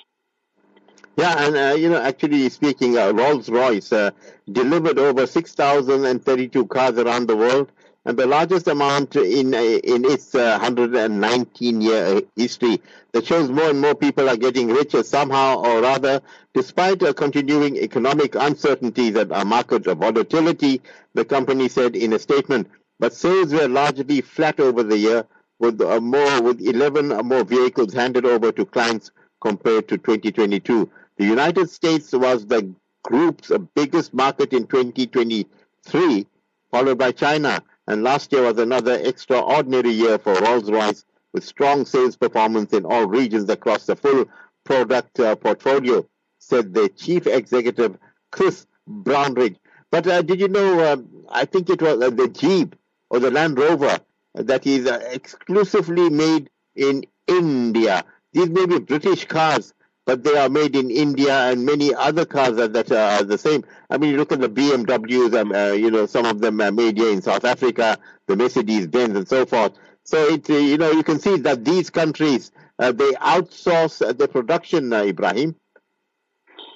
Yeah, 1.17 1.47
and 1.47 1.57
uh, 1.57 1.75
you 1.77 1.89
know, 1.89 2.01
actually 2.01 2.49
speaking, 2.49 2.97
uh, 2.97 3.13
Rolls 3.13 3.49
Royce 3.49 3.93
uh, 3.93 4.11
delivered 4.53 5.01
over 5.01 5.27
6,032 5.27 6.67
cars 6.67 6.97
around 6.97 7.27
the 7.27 7.37
world 7.37 7.73
and 8.09 8.17
the 8.19 8.27
largest 8.27 8.67
amount 8.69 9.17
in 9.17 9.55
uh, 9.55 9.59
in 9.61 10.03
its 10.07 10.35
uh, 10.35 10.59
119 10.63 11.81
year 11.83 12.05
uh, 12.17 12.21
history. 12.37 12.81
That 13.13 13.27
shows 13.27 13.51
more 13.51 13.69
and 13.69 13.81
more 13.83 13.95
people 13.95 14.31
are 14.31 14.37
getting 14.37 14.69
richer 14.69 15.03
somehow 15.03 15.59
or 15.59 15.85
other, 15.85 16.23
despite 16.55 17.03
a 17.03 17.13
continuing 17.13 17.77
economic 17.77 18.35
uncertainties 18.35 19.15
and 19.15 19.31
a 19.31 19.45
market 19.45 19.87
of 19.87 19.99
volatility. 19.99 20.81
The 21.13 21.27
company 21.27 21.69
said 21.69 21.97
in 21.97 22.15
a 22.15 22.19
statement, 22.19 22.69
but 22.99 23.13
sales 23.13 23.53
were 23.53 23.69
largely 23.69 24.23
flat 24.23 24.59
over 24.59 24.83
the 24.83 24.97
year, 24.97 25.27
with 25.59 25.79
uh, 25.83 26.01
more 26.01 26.41
with 26.43 26.63
11 26.63 27.09
more 27.09 27.45
vehicles 27.45 27.93
handed 27.93 28.25
over 28.25 28.53
to 28.53 28.65
clients 28.65 29.11
compared 29.43 29.87
to 29.89 29.99
2022. 29.99 30.91
The 31.19 31.25
United 31.27 31.69
States 31.69 32.11
was 32.13 32.47
the 32.47 32.75
group's 33.03 33.53
biggest 33.75 34.15
market 34.15 34.55
in 34.55 34.67
2023, 34.67 36.27
followed 36.71 36.97
by 36.97 37.13
China 37.13 37.63
and 37.89 38.03
last 38.03 38.31
year 38.33 38.43
was 38.43 38.59
another 38.59 39.01
extraordinary 39.03 39.91
year 39.91 40.19
for 40.19 40.35
Rolls-Royce 40.35 41.07
with 41.33 41.43
strong 41.43 41.87
sales 41.87 42.17
performance 42.17 42.75
in 42.75 42.85
all 42.85 43.07
regions 43.07 43.49
across 43.49 43.87
the 43.87 43.97
full 43.97 44.27
product 44.65 45.19
uh, 45.19 45.35
portfolio, 45.37 46.07
said 46.39 46.75
the 46.75 46.91
chief 46.91 47.27
executive 47.27 47.97
Chris 48.31 48.67
Brownridge. 48.87 49.57
But 49.91 50.07
uh, 50.07 50.21
did 50.21 50.39
you 50.39 50.49
know, 50.49 50.81
uh, 50.81 50.97
I 51.31 51.47
think 51.47 51.71
it 51.71 51.81
was 51.81 52.03
uh, 52.03 52.11
the 52.11 52.29
Jeep 52.29 52.77
or 53.09 53.21
the 53.21 53.31
Land 53.31 53.59
Rover 53.59 53.99
that 54.35 54.67
is 54.67 54.87
uh, 54.87 55.01
exclusively 55.11 56.11
made 56.11 56.51
in 56.77 57.05
India. 57.27 58.05
These 58.35 58.51
may 58.51 58.67
be 58.67 58.81
British 58.81 59.25
cars, 59.25 59.73
but 60.09 60.25
they 60.25 60.39
are 60.39 60.49
made 60.49 60.75
in 60.75 60.91
India 60.91 61.35
and 61.51 61.67
many 61.67 61.95
other 61.95 62.25
cars 62.25 62.57
that, 62.57 62.73
that 62.73 62.91
are 62.91 63.23
the 63.25 63.37
same. 63.37 63.63
I 63.91 63.99
mean, 63.99 64.13
you 64.13 64.17
look 64.17 64.33
at 64.33 64.41
the 64.41 64.49
BMWs, 64.49 65.39
um, 65.39 65.53
uh, 65.53 65.73
you 65.73 65.91
know, 65.91 66.07
some 66.07 66.25
of 66.25 66.41
them 66.41 66.63
are 66.63 66.73
made 66.73 66.97
here 66.97 67.13
in 67.13 67.21
South 67.21 67.45
Africa, 67.45 67.99
the 68.27 68.35
Mercedes 68.35 68.87
Benz 68.87 69.15
and 69.15 69.29
so 69.29 69.45
forth. 69.45 69.73
So 70.05 70.17
it, 70.29 70.49
uh, 70.49 70.55
you 70.55 70.79
know, 70.79 70.93
you 70.93 71.03
can 71.03 71.19
see 71.19 71.37
that 71.37 71.63
these 71.63 71.91
countries, 71.91 72.53
uh, 72.79 72.93
they 72.93 73.11
outsource 73.13 73.99
the 74.17 74.29
production, 74.29 74.91
uh, 74.95 75.03
Ebrahim. 75.03 75.55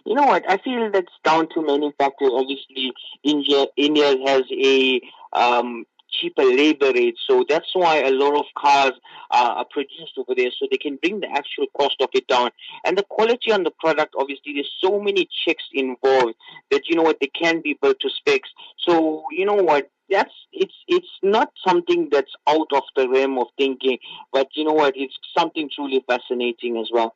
You 0.04 0.14
know 0.14 0.26
what? 0.26 0.44
I 0.46 0.58
feel 0.58 0.90
that's 0.92 1.06
down 1.24 1.48
to 1.54 1.62
many 1.62 1.90
factors. 1.96 2.28
Obviously, 2.34 2.92
India, 3.22 3.64
India 3.78 4.14
has 4.26 4.42
a 4.52 5.00
um, 5.32 5.86
cheaper 6.12 6.44
labor 6.44 6.92
rates. 6.92 7.20
So 7.26 7.44
that's 7.48 7.70
why 7.74 8.02
a 8.02 8.10
lot 8.10 8.36
of 8.36 8.44
cars 8.56 8.92
uh, 9.30 9.54
are 9.56 9.64
produced 9.64 10.12
over 10.16 10.34
there, 10.36 10.50
so 10.58 10.66
they 10.70 10.76
can 10.76 10.96
bring 10.96 11.20
the 11.20 11.30
actual 11.30 11.66
cost 11.76 11.96
of 12.00 12.08
it 12.12 12.26
down. 12.28 12.50
And 12.84 12.96
the 12.96 13.04
quality 13.04 13.52
on 13.52 13.64
the 13.64 13.72
product, 13.80 14.14
obviously, 14.18 14.54
there's 14.54 14.72
so 14.82 15.00
many 15.00 15.28
checks 15.44 15.64
involved 15.72 16.34
that 16.70 16.82
you 16.88 16.96
know 16.96 17.02
what 17.02 17.18
they 17.20 17.28
can 17.28 17.60
be 17.62 17.78
built 17.80 18.00
to 18.00 18.10
specs. 18.10 18.50
So 18.78 19.24
you 19.30 19.44
know 19.44 19.54
what. 19.54 19.90
That's 20.10 20.34
it's 20.52 20.74
it's 20.88 21.08
not 21.22 21.50
something 21.66 22.10
that's 22.12 22.32
out 22.46 22.66
of 22.74 22.82
the 22.96 23.08
realm 23.08 23.38
of 23.38 23.46
thinking, 23.56 23.96
but 24.30 24.48
you 24.54 24.64
know 24.64 24.74
what? 24.74 24.92
It's 24.94 25.16
something 25.36 25.70
truly 25.74 26.04
fascinating 26.06 26.76
as 26.76 26.90
well. 26.92 27.14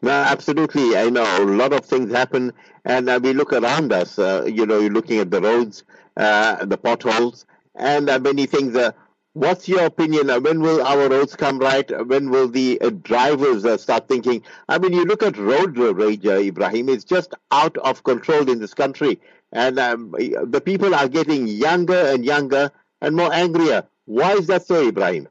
No, 0.00 0.10
absolutely. 0.10 0.96
I 0.96 1.10
know 1.10 1.22
a 1.22 1.44
lot 1.44 1.72
of 1.72 1.84
things 1.84 2.10
happen, 2.10 2.52
and 2.84 3.08
uh, 3.08 3.20
we 3.22 3.32
look 3.32 3.52
around 3.52 3.92
us. 3.92 4.18
Uh, 4.18 4.44
you 4.52 4.66
know, 4.66 4.80
you're 4.80 4.90
looking 4.90 5.20
at 5.20 5.30
the 5.30 5.40
roads, 5.40 5.84
uh, 6.16 6.64
the 6.64 6.76
potholes, 6.76 7.46
and 7.74 8.08
uh, 8.10 8.18
many 8.18 8.46
things. 8.46 8.76
Uh, 8.76 8.92
what's 9.34 9.68
your 9.68 9.84
opinion? 9.84 10.30
Uh, 10.30 10.40
when 10.40 10.60
will 10.60 10.82
our 10.82 11.08
roads 11.08 11.36
come 11.36 11.58
right? 11.58 11.90
When 12.06 12.30
will 12.30 12.48
the 12.48 12.80
uh, 12.80 12.90
drivers 12.90 13.64
uh, 13.64 13.76
start 13.76 14.08
thinking? 14.08 14.42
I 14.68 14.78
mean, 14.78 14.92
you 14.92 15.04
look 15.04 15.22
at 15.22 15.36
road 15.38 15.76
rage, 15.78 16.26
uh, 16.26 16.38
Ebrahim, 16.40 16.88
it's 16.88 17.04
just 17.04 17.34
out 17.50 17.76
of 17.78 18.02
control 18.04 18.48
in 18.50 18.58
this 18.60 18.74
country. 18.74 19.20
And 19.52 19.78
um, 19.78 20.12
the 20.12 20.62
people 20.64 20.94
are 20.94 21.08
getting 21.08 21.46
younger 21.46 21.98
and 22.12 22.24
younger 22.24 22.70
and 23.00 23.14
more 23.16 23.32
angrier. 23.32 23.86
Why 24.06 24.32
is 24.32 24.46
that 24.48 24.66
so, 24.66 24.88
Ebrahim? 24.88 25.28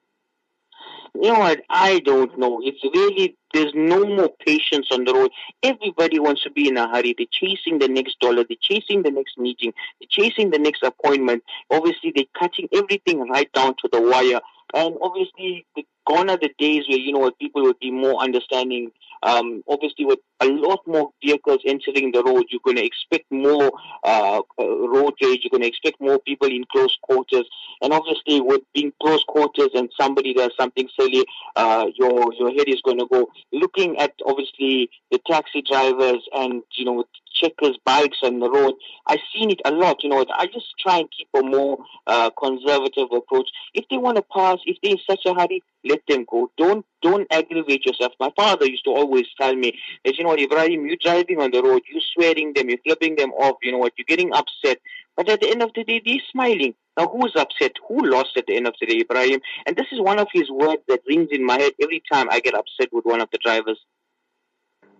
You 1.16 1.34
know 1.34 1.40
what? 1.40 1.62
I 1.70 2.00
don't 2.00 2.38
know. 2.38 2.62
It's 2.64 2.84
really 2.84 3.36
there's 3.54 3.74
no 3.76 4.06
more 4.06 4.30
patience 4.46 4.88
on 4.92 5.04
the 5.04 5.14
road. 5.14 5.32
Everybody 5.62 6.20
wants 6.20 6.44
to 6.44 6.52
be 6.52 6.68
in 6.70 6.78
a 6.78 6.88
hurry. 6.88 7.14
They're 7.18 7.28
chasing 7.32 7.80
the 7.80 7.88
next 7.88 8.20
dollar. 8.20 8.46
They're 8.48 8.58
chasing 8.62 9.04
the 9.04 9.12
next 9.12 9.38
meeting. 9.38 9.74
They're 10.00 10.08
chasing 10.10 10.52
the 10.52 10.60
next 10.60 10.84
appointment. 10.84 11.44
Obviously, 11.70 12.14
they're 12.16 12.26
cutting 12.40 12.70
everything 12.74 13.28
right 13.30 13.52
down 13.52 13.76
to 13.82 13.90
the 13.92 14.02
wire. 14.02 14.40
And 14.74 14.96
obviously, 15.02 15.66
the, 15.76 15.86
gone 16.08 16.30
are 16.30 16.38
the 16.38 16.52
days 16.58 16.84
where 16.88 16.98
you 16.98 17.12
know 17.12 17.30
people 17.40 17.64
would 17.64 17.80
be 17.80 17.92
more 17.92 18.22
understanding 18.22 18.92
um, 19.24 19.64
obviously, 19.68 20.06
with 20.06 20.20
a 20.40 20.48
lot 20.48 20.80
more 20.88 21.12
vehicles 21.24 21.60
entering 21.66 22.12
the 22.12 22.24
road, 22.24 22.46
you're 22.50 22.62
going 22.64 22.78
to 22.78 22.86
expect 22.86 23.32
more 23.32 23.72
uh, 24.04 24.42
road 24.58 25.14
rage. 25.22 25.42
You're 25.44 25.52
going 25.52 25.62
to 25.62 25.68
expect 25.68 26.02
more 26.02 26.20
people 26.20 26.48
in 26.48 26.64
close 26.72 26.98
quarters. 27.04 27.46
And 27.82 27.94
obviously, 27.94 28.42
with 28.42 28.62
being 28.74 28.92
close 29.02 29.24
quarters 29.28 29.70
and 29.76 29.90
somebody 30.00 30.34
does 30.34 30.52
something 30.60 30.90
silly, 31.00 31.26
uh, 31.56 31.88
your 31.96 32.34
your 32.34 32.50
head 32.50 32.68
is 32.68 32.82
going 32.82 33.00
to 33.00 33.08
go. 33.12 33.30
Looking 33.52 33.98
at 33.98 34.14
obviously 34.26 34.90
the 35.12 35.20
taxi 35.28 35.62
drivers 35.62 36.28
and 36.34 36.64
you 36.74 36.86
know 36.86 37.04
checkers 37.34 37.78
bikes 37.86 38.18
on 38.24 38.40
the 38.40 38.50
road. 38.50 38.74
I've 39.08 39.20
seen 39.34 39.52
it 39.52 39.62
a 39.66 39.72
lot. 39.72 40.04
You 40.04 40.10
know, 40.10 40.26
I 40.36 40.48
just 40.48 40.68
try 40.80 40.98
and 40.98 41.10
keep 41.16 41.28
a 41.34 41.42
more 41.42 41.78
uh, 42.08 42.32
conservative 42.32 43.08
approach. 43.12 43.50
If 43.74 43.86
they 43.90 43.98
want 43.98 44.18
to 44.18 44.24
pass, 44.24 44.58
if 44.66 44.78
they're 44.82 44.94
in 44.94 45.00
such 45.08 45.26
a 45.26 45.34
hurry, 45.34 45.64
let 45.92 46.02
them 46.08 46.26
go. 46.30 46.50
Don't 46.58 46.86
don't 47.02 47.28
aggravate 47.32 47.86
yourself. 47.86 48.14
My 48.20 48.32
father 48.36 48.66
used 48.66 48.86
to 48.86 48.92
always 48.92 49.26
tell 49.40 49.56
me 49.56 49.78
that 50.06 50.18
you 50.18 50.24
know, 50.24 50.36
Ebrahim, 50.36 50.88
you're 50.88 50.98
driving 51.02 51.42
on 51.42 51.52
the 51.52 51.62
road, 51.62 51.82
you're 51.92 52.02
swearing 52.14 52.54
them, 52.54 52.70
you're 52.70 52.80
flipping 52.86 53.16
them 53.16 53.32
off. 53.32 53.58
You 53.62 53.74
know 53.74 53.80
what? 53.80 53.94
You're 53.98 54.06
getting 54.06 54.34
upset. 54.34 54.80
But 55.18 55.30
at 55.30 55.42
the 55.42 55.50
end 55.50 55.62
of 55.62 55.72
the 55.76 55.84
day, 55.84 56.02
they're 56.04 56.16
smiling. 56.32 56.74
Now, 56.98 57.08
who's 57.08 57.34
upset? 57.36 57.74
Who 57.88 58.06
lost 58.10 58.38
at 58.38 58.48
the 58.48 58.56
end 58.56 58.68
of 58.68 58.76
the 58.80 58.88
day, 58.88 59.04
Ebrahim? 59.04 59.40
And 59.66 59.76
this 59.76 59.88
is 59.92 60.00
one 60.00 60.20
of 60.20 60.28
his 60.34 60.50
words 60.50 60.82
that 60.88 61.02
rings 61.08 61.30
in 61.32 61.46
my 61.46 61.60
head 61.60 61.74
every 61.82 62.02
time 62.12 62.28
I 62.32 62.40
get 62.40 62.54
upset 62.54 62.90
with 62.92 63.06
one 63.06 63.22
of 63.22 63.30
the 63.32 63.40
drivers. 63.44 63.80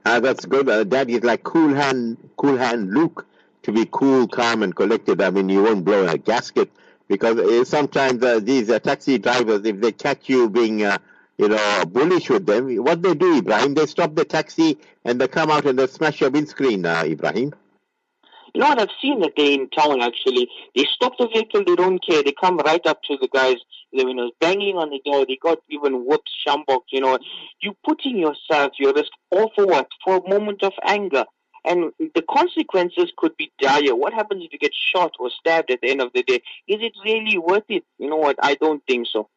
Uh, 0.06 0.20
that's 0.20 0.46
good. 0.46 0.68
Uh, 0.68 0.86
is 1.08 1.24
like 1.24 1.44
cool 1.44 1.74
hand, 1.74 2.18
cool 2.38 2.58
hand 2.58 2.94
Luke 2.94 3.26
to 3.64 3.72
be 3.72 3.88
cool, 3.92 4.28
calm, 4.28 4.64
and 4.64 4.76
collected. 4.76 5.22
I 5.22 5.30
mean, 5.30 5.50
you 5.50 5.64
won't 5.64 5.86
blow 5.86 6.08
a 6.08 6.18
gasket 6.18 6.72
because 7.12 7.38
uh, 7.38 7.66
sometimes 7.66 8.24
uh, 8.24 8.40
these 8.40 8.70
uh, 8.70 8.80
taxi 8.80 9.18
drivers, 9.18 9.66
if 9.66 9.82
they 9.82 9.92
catch 9.92 10.30
you 10.30 10.50
being, 10.50 10.82
uh, 10.84 10.98
you 11.38 11.50
know, 11.50 11.84
bullish 11.86 12.30
with 12.30 12.46
them, 12.46 12.74
what 12.78 13.02
they 13.02 13.14
do, 13.14 13.42
Ebrahim, 13.42 13.76
they 13.76 13.86
stop 13.86 14.16
the 14.16 14.24
taxi 14.24 14.78
and 15.04 15.20
they 15.20 15.28
come 15.28 15.52
out 15.52 15.66
and 15.66 15.78
they 15.78 15.88
smash 15.88 16.22
your 16.22 16.30
windscreen, 16.30 16.86
uh, 16.86 17.04
Ebrahim. 17.04 17.52
You 18.54 18.62
know 18.62 18.70
what? 18.70 18.80
I've 18.80 18.96
seen 19.02 19.20
that 19.20 19.36
day 19.36 19.56
in 19.56 19.70
town 19.70 20.02
actually. 20.02 20.48
They 20.74 20.86
stop 20.86 21.18
the 21.20 21.28
vehicle, 21.28 21.66
they 21.66 21.76
don't 21.76 22.00
care. 22.00 22.24
They 22.24 22.32
come 22.32 22.58
right 22.60 22.86
up 22.88 23.04
to 23.04 23.18
the 23.20 23.28
guys, 23.28 23.58
you 23.92 24.14
know, 24.14 24.32
banging 24.40 24.78
on 24.78 24.90
the 24.90 25.02
door. 25.04 25.26
They 25.28 25.38
got 25.42 25.60
even 25.70 26.06
whoops, 26.06 26.32
sjambok, 26.48 26.84
you 26.92 27.02
know. 27.02 27.20
You 27.62 27.76
putting 27.86 28.18
yourself, 28.18 28.72
your 28.80 28.94
risk, 28.94 29.12
all 29.32 29.52
for 29.54 29.66
what? 29.66 29.90
For 30.06 30.16
a 30.16 30.30
moment 30.30 30.64
of 30.64 30.72
anger. 30.86 31.26
And 31.64 31.92
the 32.00 32.24
consequences 32.28 33.12
could 33.16 33.38
be 33.38 33.52
dire. 33.60 33.96
What 33.96 34.14
happens 34.14 34.44
if 34.44 34.54
you 34.54 34.60
get 34.60 34.74
shot 34.74 35.14
or 35.20 35.30
stabbed 35.30 35.70
at 35.70 35.82
the 35.82 35.90
end 35.90 36.02
of 36.02 36.12
the 36.14 36.24
day? 36.24 36.42
Is 36.68 36.82
it 36.82 36.94
really 37.06 37.38
worth 37.38 37.66
it? 37.70 37.84
You 38.00 38.10
know 38.10 38.18
what? 38.18 38.38
I 38.42 38.56
don't 38.56 38.84
think 38.88 39.08
so. 39.08 39.30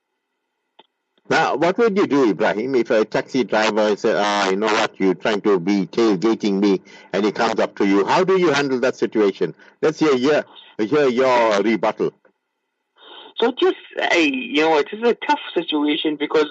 Now, 1.30 1.56
what 1.56 1.78
would 1.78 1.96
you 1.96 2.06
do, 2.06 2.34
Ebrahim, 2.34 2.78
if 2.78 2.90
a 2.90 3.04
taxi 3.04 3.44
driver 3.44 3.96
says, 3.96 4.16
ah, 4.18 4.50
you 4.50 4.56
know 4.56 4.66
what, 4.66 5.00
you're 5.00 5.14
trying 5.14 5.40
to 5.42 5.58
be 5.58 5.86
tailgating 5.86 6.60
me, 6.60 6.82
and 7.14 7.24
he 7.24 7.32
comes 7.32 7.58
up 7.60 7.76
to 7.76 7.86
you. 7.86 8.04
How 8.04 8.24
do 8.24 8.38
you 8.38 8.52
handle 8.52 8.78
that 8.80 8.96
situation? 8.96 9.54
Let's 9.80 9.98
hear, 9.98 10.14
hear, 10.18 10.44
hear 10.78 11.08
your 11.08 11.62
rebuttal. 11.62 12.12
So 13.38 13.52
just, 13.58 13.76
hey, 14.12 14.30
you 14.30 14.62
know, 14.62 14.76
it 14.76 14.88
is 14.92 15.02
a 15.02 15.14
tough 15.14 15.40
situation 15.54 16.16
because, 16.16 16.48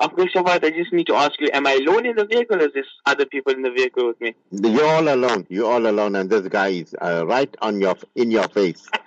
Uncle 0.00 0.26
Shaafat, 0.26 0.64
I 0.64 0.70
just 0.70 0.92
need 0.92 1.06
to 1.06 1.14
ask 1.14 1.40
you, 1.40 1.48
am 1.52 1.66
I 1.66 1.74
alone 1.74 2.06
in 2.06 2.16
the 2.16 2.26
vehicle 2.26 2.56
or 2.56 2.66
is 2.66 2.72
there 2.74 2.84
other 3.06 3.26
people 3.26 3.52
in 3.52 3.62
the 3.62 3.70
vehicle 3.70 4.06
with 4.06 4.20
me? 4.20 4.34
You're 4.50 4.86
all 4.86 5.08
alone. 5.08 5.46
You're 5.48 5.70
all 5.70 5.86
alone, 5.86 6.16
and 6.16 6.28
this 6.28 6.46
guy 6.48 6.68
is 6.68 6.94
uh, 7.00 7.24
right 7.26 7.54
on 7.62 7.80
your 7.80 7.96
in 8.14 8.30
your 8.30 8.48
face. 8.48 8.88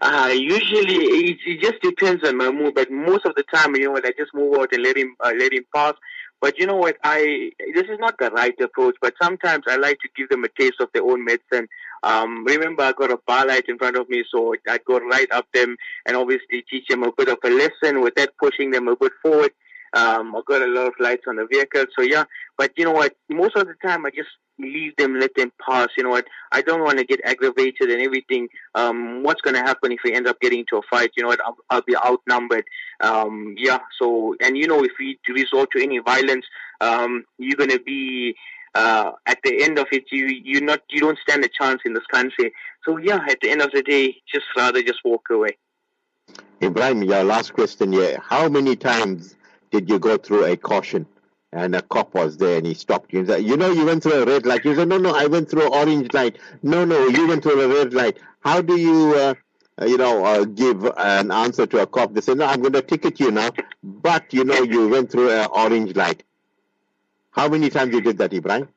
Uh, 0.00 0.30
usually 0.32 0.94
it, 0.94 1.38
it 1.44 1.60
just 1.60 1.82
depends 1.82 2.22
on 2.28 2.36
my 2.36 2.50
mood, 2.50 2.74
but 2.74 2.88
most 2.90 3.24
of 3.24 3.34
the 3.34 3.42
time, 3.52 3.74
you 3.74 3.88
know 3.88 3.96
I 3.96 4.12
just 4.16 4.32
move 4.32 4.56
out 4.56 4.72
and 4.72 4.82
let 4.82 4.96
him 4.96 5.16
uh, 5.18 5.32
let 5.36 5.52
him 5.52 5.64
pass. 5.74 5.94
But 6.40 6.58
you 6.58 6.66
know 6.66 6.76
what, 6.76 6.96
I 7.02 7.50
this 7.74 7.84
is 7.84 7.98
not 7.98 8.18
the 8.18 8.30
right 8.30 8.54
approach. 8.60 8.96
But 9.00 9.14
sometimes 9.20 9.64
I 9.68 9.76
like 9.76 9.98
to 10.00 10.08
give 10.16 10.28
them 10.28 10.44
a 10.44 10.48
taste 10.48 10.80
of 10.80 10.88
their 10.92 11.02
own 11.02 11.24
medicine. 11.24 11.68
Um, 12.02 12.44
remember, 12.44 12.84
I 12.84 12.92
got 12.92 13.10
a 13.10 13.18
bar 13.26 13.46
light 13.46 13.64
in 13.68 13.78
front 13.78 13.96
of 13.96 14.08
me, 14.08 14.24
so 14.30 14.54
I'd 14.68 14.84
go 14.84 14.98
right 15.00 15.30
up 15.32 15.46
them 15.52 15.76
and 16.06 16.16
obviously 16.16 16.64
teach 16.70 16.86
them 16.88 17.02
a 17.02 17.12
bit 17.12 17.28
of 17.28 17.38
a 17.44 17.50
lesson. 17.50 18.00
With 18.00 18.14
that, 18.16 18.36
pushing 18.38 18.70
them 18.70 18.88
a 18.88 18.96
bit 18.96 19.12
forward. 19.22 19.50
Um, 19.94 20.36
I 20.36 20.42
got 20.46 20.62
a 20.62 20.66
lot 20.66 20.86
of 20.86 20.94
lights 21.00 21.24
on 21.26 21.36
the 21.36 21.46
vehicle, 21.50 21.86
so 21.96 22.02
yeah. 22.02 22.24
But 22.56 22.72
you 22.76 22.84
know 22.84 22.92
what? 22.92 23.16
Most 23.28 23.56
of 23.56 23.66
the 23.66 23.74
time, 23.82 24.04
I 24.06 24.10
just 24.10 24.28
leave 24.58 24.96
them, 24.96 25.18
let 25.18 25.34
them 25.34 25.52
pass. 25.64 25.88
You 25.96 26.04
know 26.04 26.10
what? 26.10 26.26
I 26.52 26.62
don't 26.62 26.82
want 26.82 26.98
to 26.98 27.04
get 27.04 27.20
aggravated 27.24 27.90
and 27.90 28.02
everything. 28.02 28.48
Um, 28.74 29.22
what's 29.22 29.40
going 29.40 29.54
to 29.54 29.62
happen 29.62 29.92
if 29.92 30.00
we 30.04 30.14
end 30.14 30.26
up 30.26 30.40
getting 30.40 30.60
into 30.60 30.76
a 30.76 30.82
fight? 30.90 31.10
You 31.16 31.22
know 31.22 31.28
what? 31.28 31.40
I'll, 31.44 31.56
I'll 31.70 31.82
be 31.82 31.96
outnumbered. 31.96 32.64
Um, 33.00 33.54
yeah. 33.56 33.78
So, 34.00 34.34
and 34.40 34.56
you 34.56 34.66
know, 34.66 34.82
if 34.82 34.92
we 34.98 35.18
resort 35.28 35.70
to 35.72 35.82
any 35.82 35.98
violence, 35.98 36.46
um, 36.80 37.24
you're 37.38 37.56
going 37.56 37.70
to 37.70 37.80
be 37.80 38.34
uh, 38.74 39.12
at 39.26 39.38
the 39.44 39.62
end 39.62 39.78
of 39.78 39.86
it, 39.92 40.04
you 40.12 40.26
you 40.26 40.60
not 40.60 40.80
you 40.90 41.00
don't 41.00 41.18
stand 41.18 41.44
a 41.44 41.48
chance 41.48 41.80
in 41.84 41.94
this 41.94 42.06
country. 42.06 42.52
So 42.84 42.96
yeah, 42.98 43.20
at 43.28 43.40
the 43.40 43.50
end 43.50 43.62
of 43.62 43.70
the 43.72 43.82
day, 43.82 44.16
just 44.32 44.46
rather 44.56 44.82
just 44.82 45.00
walk 45.04 45.28
away. 45.30 45.56
Ebrahim, 46.60 47.02
your 47.04 47.24
last 47.24 47.54
question 47.54 47.92
here: 47.92 48.18
How 48.22 48.48
many 48.48 48.76
times 48.76 49.36
did 49.70 49.88
you 49.88 49.98
go 49.98 50.16
through 50.16 50.44
a 50.44 50.56
caution? 50.56 51.06
And 51.52 51.74
a 51.74 51.82
cop 51.82 52.14
was 52.14 52.36
there 52.36 52.58
and 52.58 52.66
he 52.66 52.74
stopped 52.74 53.12
you. 53.12 53.20
He 53.20 53.26
said, 53.26 53.42
you 53.44 53.56
know, 53.56 53.70
you 53.70 53.86
went 53.86 54.02
through 54.02 54.22
a 54.22 54.26
red 54.26 54.44
light. 54.44 54.64
You 54.64 54.74
said, 54.74 54.88
no, 54.88 54.98
no, 54.98 55.14
I 55.14 55.26
went 55.26 55.48
through 55.48 55.66
an 55.66 55.72
orange 55.72 56.12
light. 56.12 56.38
No, 56.62 56.84
no, 56.84 57.06
you 57.06 57.26
went 57.26 57.42
through 57.42 57.60
a 57.60 57.68
red 57.68 57.94
light. 57.94 58.18
How 58.40 58.60
do 58.60 58.76
you, 58.76 59.14
uh, 59.14 59.34
you 59.86 59.96
know, 59.96 60.24
uh, 60.24 60.44
give 60.44 60.84
an 60.84 61.30
answer 61.30 61.66
to 61.66 61.82
a 61.82 61.86
cop? 61.86 62.12
They 62.12 62.20
say, 62.20 62.34
no, 62.34 62.44
I'm 62.44 62.60
going 62.60 62.74
to 62.74 62.82
ticket 62.82 63.18
you 63.18 63.30
now, 63.30 63.50
but 63.82 64.32
you 64.34 64.44
know, 64.44 64.62
you 64.62 64.88
went 64.88 65.10
through 65.10 65.30
an 65.30 65.48
orange 65.50 65.96
light. 65.96 66.22
How 67.30 67.48
many 67.48 67.70
times 67.70 67.94
you 67.94 68.00
did 68.02 68.18
that, 68.18 68.32
Ebrahim? 68.32 68.68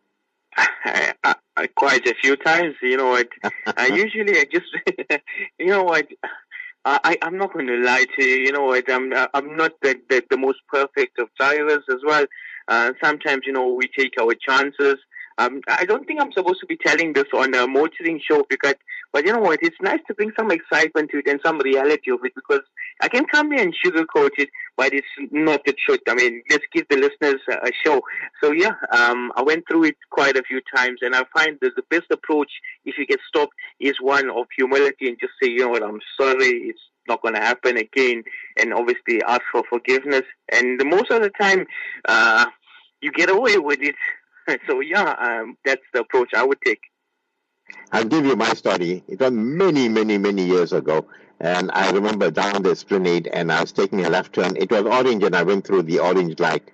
Uh, 1.58 1.68
quite 1.76 2.08
a 2.08 2.16
few 2.16 2.36
times. 2.38 2.76
You 2.82 2.98
know 2.98 3.10
what? 3.10 3.28
I 3.78 3.88
usually 3.94 4.40
I 4.40 4.46
just, 4.46 4.66
you 5.60 5.68
know 5.68 5.84
what? 5.84 6.08
I, 6.86 7.18
I'm 7.22 7.38
not 7.38 7.54
going 7.54 7.68
to 7.68 7.78
lie 7.78 8.06
to 8.16 8.24
you. 8.24 8.38
You 8.46 8.52
know 8.52 8.66
what? 8.66 8.90
I'm 8.90 9.14
I'm 9.34 9.56
not 9.56 9.74
the, 9.82 10.00
the, 10.10 10.24
the 10.30 10.38
most 10.38 10.60
perfect 10.68 11.20
of 11.20 11.30
drivers 11.38 11.84
as 11.90 12.00
well. 12.04 12.26
Uh, 12.72 12.94
sometimes, 13.04 13.42
you 13.46 13.52
know, 13.52 13.74
we 13.74 13.90
take 13.98 14.14
our 14.22 14.34
chances. 14.34 14.96
Um, 15.38 15.60
I 15.68 15.84
don't 15.84 16.06
think 16.08 16.22
I'm 16.22 16.32
supposed 16.32 16.62
to 16.62 16.66
be 16.68 16.78
telling 16.78 17.12
this 17.12 17.26
on 17.34 17.54
a 17.54 17.68
motoring 17.68 18.22
show 18.26 18.46
because, 18.50 18.76
but 19.12 19.26
you 19.26 19.34
know 19.34 19.40
what? 19.40 19.60
It's 19.62 19.76
nice 19.82 20.00
to 20.08 20.14
bring 20.14 20.32
some 20.40 20.52
excitement 20.52 21.10
to 21.12 21.18
it 21.18 21.28
and 21.28 21.42
some 21.44 21.60
reality 21.60 22.12
of 22.12 22.20
it 22.24 22.34
because 22.34 22.62
I 23.02 23.10
can 23.10 23.26
come 23.26 23.52
here 23.52 23.62
and 23.62 23.76
sugarcoat 23.84 24.32
it, 24.38 24.50
but 24.78 24.94
it's 24.94 25.08
not 25.32 25.66
the 25.66 25.74
truth. 25.86 26.00
I 26.08 26.16
mean, 26.16 26.44
let's 26.50 26.64
give 26.74 26.86
the 26.90 26.96
listeners 26.96 27.42
a, 27.50 27.72
show. 27.86 28.02
So 28.42 28.52
yeah, 28.52 28.76
um, 28.94 29.34
I 29.36 29.42
went 29.42 29.66
through 29.70 29.86
it 29.86 29.98
quite 30.10 30.38
a 30.38 30.44
few 30.44 30.62
times, 30.74 31.00
and 31.02 31.14
I 31.14 31.24
find 31.36 31.58
that 31.62 31.76
the 31.76 31.84
best 31.90 32.10
approach 32.10 32.52
if 32.86 32.98
you 32.98 33.06
get 33.06 33.20
stopped 33.28 33.54
is 33.82 33.96
one 34.00 34.30
of 34.30 34.46
humility 34.56 35.10
and 35.10 35.18
just 35.20 35.34
say, 35.42 35.50
you 35.50 35.60
know 35.60 35.70
what, 35.70 35.84
I'm 35.84 36.00
sorry. 36.20 36.70
It's 36.70 36.80
not 37.08 37.22
going 37.22 37.36
to 37.36 37.42
happen 37.42 37.78
again, 37.78 38.24
and 38.58 38.74
obviously 38.74 39.22
ask 39.28 39.42
for 39.52 39.64
forgiveness. 39.70 40.24
And 40.52 40.80
the 40.80 40.86
most 40.86 41.10
of 41.12 41.22
the 41.22 41.32
time, 41.32 41.66
uh, 42.08 42.46
you 43.02 43.12
get 43.12 43.30
away 43.30 43.58
with 43.58 43.80
it. 43.82 43.96
so 44.68 44.80
yeah, 44.80 45.16
um, 45.20 45.58
that's 45.66 45.82
the 45.94 46.02
approach 46.02 46.34
I 46.36 46.44
would 46.44 46.62
take. 46.62 46.82
I'll 47.92 48.06
give 48.06 48.26
you 48.26 48.36
my 48.36 48.54
story. 48.54 49.04
It 49.08 49.20
was 49.20 49.32
many, 49.32 49.90
many, 49.90 50.18
many 50.18 50.46
years 50.46 50.74
ago. 50.74 51.06
And 51.40 51.72
I 51.74 51.92
remember 51.92 52.30
down 52.30 52.62
the 52.64 52.72
esplanade 52.72 53.28
and 53.28 53.52
I 53.52 53.62
was 53.62 53.72
taking 53.72 54.06
a 54.06 54.10
left 54.10 54.34
turn. 54.34 54.56
It 54.58 54.72
was 54.72 54.84
orange 54.84 55.24
and 55.24 55.36
I 55.36 55.44
went 55.44 55.66
through 55.66 55.84
the 55.84 56.00
orange 56.00 56.40
light. 56.40 56.70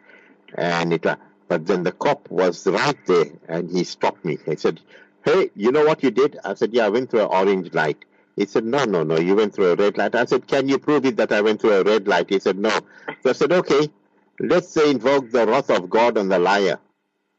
And 0.56 0.94
it, 0.94 1.06
uh, 1.06 1.16
but 1.48 1.66
then 1.66 1.84
the 1.84 1.94
cop 1.94 2.30
was 2.30 2.68
right 2.68 2.98
there 3.06 3.28
and 3.48 3.72
he 3.72 3.84
stopped 3.86 4.26
me. 4.26 4.38
He 4.46 4.56
said, 4.58 4.82
Hey, 5.24 5.50
you 5.56 5.72
know 5.72 5.86
what 5.86 6.04
you 6.04 6.12
did? 6.12 6.38
I 6.44 6.54
said, 6.54 6.74
Yeah, 6.74 6.86
I 6.86 6.90
went 6.90 7.10
through 7.10 7.22
an 7.22 7.28
orange 7.28 7.74
light. 7.74 8.04
He 8.36 8.46
said, 8.46 8.66
No, 8.66 8.84
no, 8.84 9.04
no, 9.04 9.18
you 9.18 9.36
went 9.36 9.56
through 9.56 9.72
a 9.72 9.76
red 9.76 9.98
light. 9.98 10.16
I 10.16 10.26
said, 10.26 10.48
Can 10.48 10.68
you 10.68 10.78
prove 10.78 11.06
it 11.06 11.16
that 11.18 11.32
I 11.32 11.42
went 11.42 11.62
through 11.62 11.74
a 11.74 11.84
red 11.84 12.08
light? 12.08 12.30
He 12.30 12.40
said, 12.40 12.58
No. 12.60 12.78
So 13.24 13.30
I 13.30 13.34
said, 13.34 13.52
Okay, 13.54 13.90
let's 14.40 14.70
say 14.70 14.92
invoke 14.92 15.32
the 15.32 15.46
wrath 15.46 15.70
of 15.70 15.90
God 15.90 16.18
on 16.18 16.30
the 16.30 16.40
liar. 16.40 16.80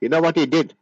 You 0.00 0.08
know 0.08 0.20
what 0.20 0.36
he 0.36 0.46
did? 0.46 0.74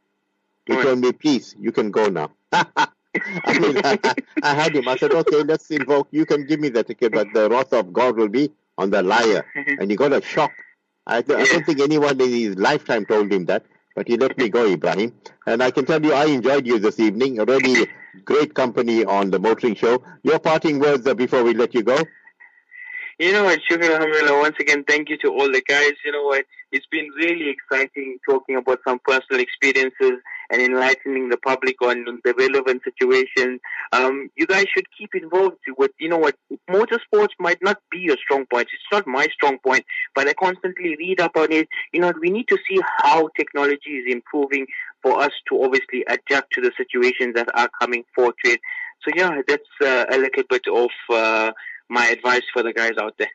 He 0.67 0.75
told 0.75 0.99
me, 0.99 1.13
Peace, 1.13 1.55
you 1.59 1.73
can 1.73 1.91
go 1.91 2.09
now. 2.09 2.31
I 2.53 3.59
mean, 3.59 3.81
I, 3.85 3.99
I, 4.43 4.55
had 4.55 4.75
him. 4.75 4.89
I 4.89 4.97
said, 4.97 5.13
Okay, 5.13 5.43
let's 5.43 5.71
invoke. 5.71 6.09
You 6.11 6.27
can 6.27 6.47
give 6.47 6.61
me 6.61 6.69
the 6.69 6.83
ticket, 6.85 7.13
but 7.13 7.29
the 7.33 7.49
wrath 7.49 7.73
of 7.73 7.93
God 7.93 8.17
will 8.17 8.29
be 8.29 8.53
on 8.77 8.91
the 8.91 9.03
liar. 9.03 9.47
And 9.79 9.91
he 9.91 9.97
got 9.97 10.13
a 10.13 10.21
shock. 10.21 10.53
I, 11.07 11.19
I 11.19 11.23
don't 11.23 11.65
think 11.65 11.81
anyone 11.81 12.21
in 12.21 12.31
his 12.31 12.57
lifetime 12.57 13.07
told 13.07 13.33
him 13.33 13.47
that. 13.47 13.65
But 13.95 14.09
he 14.09 14.17
let 14.19 14.37
me 14.37 14.51
go, 14.51 14.67
Ebrahim. 14.69 15.13
And 15.47 15.63
I 15.63 15.71
can 15.71 15.87
tell 15.87 16.05
you, 16.05 16.13
I 16.13 16.27
enjoyed 16.27 16.67
you 16.67 16.79
this 16.79 17.01
evening. 17.01 17.37
Really 17.37 17.89
great 18.25 18.55
company 18.55 19.05
on 19.05 19.31
the 19.31 19.39
motoring 19.39 19.75
show. 19.75 20.03
Your 20.23 20.39
parting 20.39 20.81
words 20.81 21.07
uh, 21.07 21.15
before 21.15 21.43
we 21.43 21.55
let 21.55 21.75
you 21.75 21.83
go? 21.83 21.97
You 23.19 23.33
know 23.33 23.45
what, 23.45 23.61
Shukr 23.67 23.95
Alhamdulillah, 23.95 24.41
once 24.41 24.57
again, 24.61 24.85
thank 24.87 25.09
you 25.09 25.17
to 25.19 25.29
all 25.29 25.51
the 25.51 25.63
guys. 25.67 25.93
You 26.05 26.13
know 26.13 26.25
what, 26.25 26.45
it's 26.71 26.85
been 26.91 27.09
really 27.17 27.49
exciting 27.49 28.19
talking 28.29 28.57
about 28.57 28.81
some 28.87 28.99
personal 29.07 29.41
experiences 29.41 30.21
and 30.51 30.61
enlightening 30.61 31.31
the 31.31 31.39
public 31.39 31.81
on 31.81 32.05
the 32.25 32.35
relevant 32.35 32.83
situations. 32.85 33.61
Um, 33.93 34.29
you 34.37 34.47
guys 34.47 34.67
should 34.75 34.85
keep 34.99 35.15
involved 35.15 35.57
with, 35.79 35.93
you 35.99 36.11
know 36.11 36.19
what, 36.19 36.37
motorsports 36.69 37.33
might 37.39 37.57
not 37.63 37.79
be 37.91 38.01
your 38.01 38.19
strong 38.23 38.45
point. 38.53 38.69
It's 38.71 38.93
not 38.93 39.07
my 39.07 39.29
strong 39.33 39.57
point, 39.65 39.87
but 40.15 40.29
I 40.29 40.35
constantly 40.35 40.95
read 40.99 41.19
up 41.19 41.37
on 41.37 41.51
it. 41.53 41.69
You 41.95 42.01
know, 42.01 42.13
we 42.21 42.29
need 42.29 42.49
to 42.49 42.59
see 42.69 42.79
how 42.99 43.31
technology 43.35 43.93
is 43.93 44.13
improving 44.13 44.67
for 45.03 45.19
us 45.19 45.33
to 45.49 45.63
obviously 45.63 46.05
adapt 46.07 46.53
to 46.53 46.61
the 46.61 46.73
situations 46.77 47.35
that 47.37 47.49
are 47.55 47.71
coming 47.81 48.05
forward 48.15 48.35
to 48.45 48.51
it. 48.53 48.61
So 49.07 49.13
yeah, 49.17 49.41
that's 49.49 49.63
uh, 49.83 50.05
a 50.11 50.19
little 50.19 50.43
bit 50.51 50.67
of 50.69 50.91
uh, 51.11 51.53
my 51.89 52.07
advice 52.09 52.43
for 52.53 52.63
the 52.63 52.73
guys 52.73 52.93
out 53.01 53.15
there. 53.19 53.31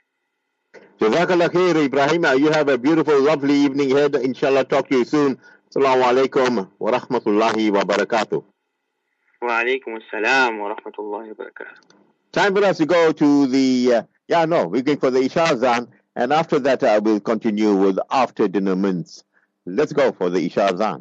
Jazakallah 1.00 1.50
khair, 1.50 1.90
Ebrahim. 1.90 2.40
You 2.40 2.52
have 2.52 2.70
a 2.70 2.78
beautiful, 2.78 3.20
lovely 3.22 3.56
evening 3.56 3.92
ahead. 3.92 4.16
Inshallah, 4.16 4.66
talk 4.66 4.90
to 4.90 4.98
you 5.00 5.06
soon. 5.06 5.40
Assalamu 5.74 6.04
alaikum 6.04 6.70
wa 6.80 6.92
rahmatullahi 6.92 7.72
wa 7.72 7.84
barakatuh. 7.84 8.44
Wa 9.42 9.64
alaikum 9.64 9.98
assalam 10.00 10.60
wa 10.60 10.76
rahmatullahi 10.76 11.30
wa 11.30 11.46
barakatuh. 11.46 11.96
Time 12.32 12.54
for 12.56 12.64
us 12.64 12.78
to 12.78 12.86
go 12.86 13.12
to 13.12 13.48
the, 13.48 13.94
uh, 13.96 14.04
yeah, 14.28 14.46
no, 14.46 14.68
we're 14.68 14.82
going 14.82 15.00
for 15.00 15.10
the 15.12 15.20
Isha 15.20 15.58
Zan, 15.58 15.88
and 16.16 16.32
after 16.32 16.60
that 16.60 16.84
I 16.84 17.00
will 17.00 17.20
continue 17.20 17.76
with 17.76 17.98
after 18.10 18.48
dinner 18.48 18.76
mints. 18.76 19.24
Let's 19.66 19.94
go 19.94 20.12
for 20.12 20.30
the 20.30 20.46
Isha 20.46 20.76
Zan. 20.78 21.00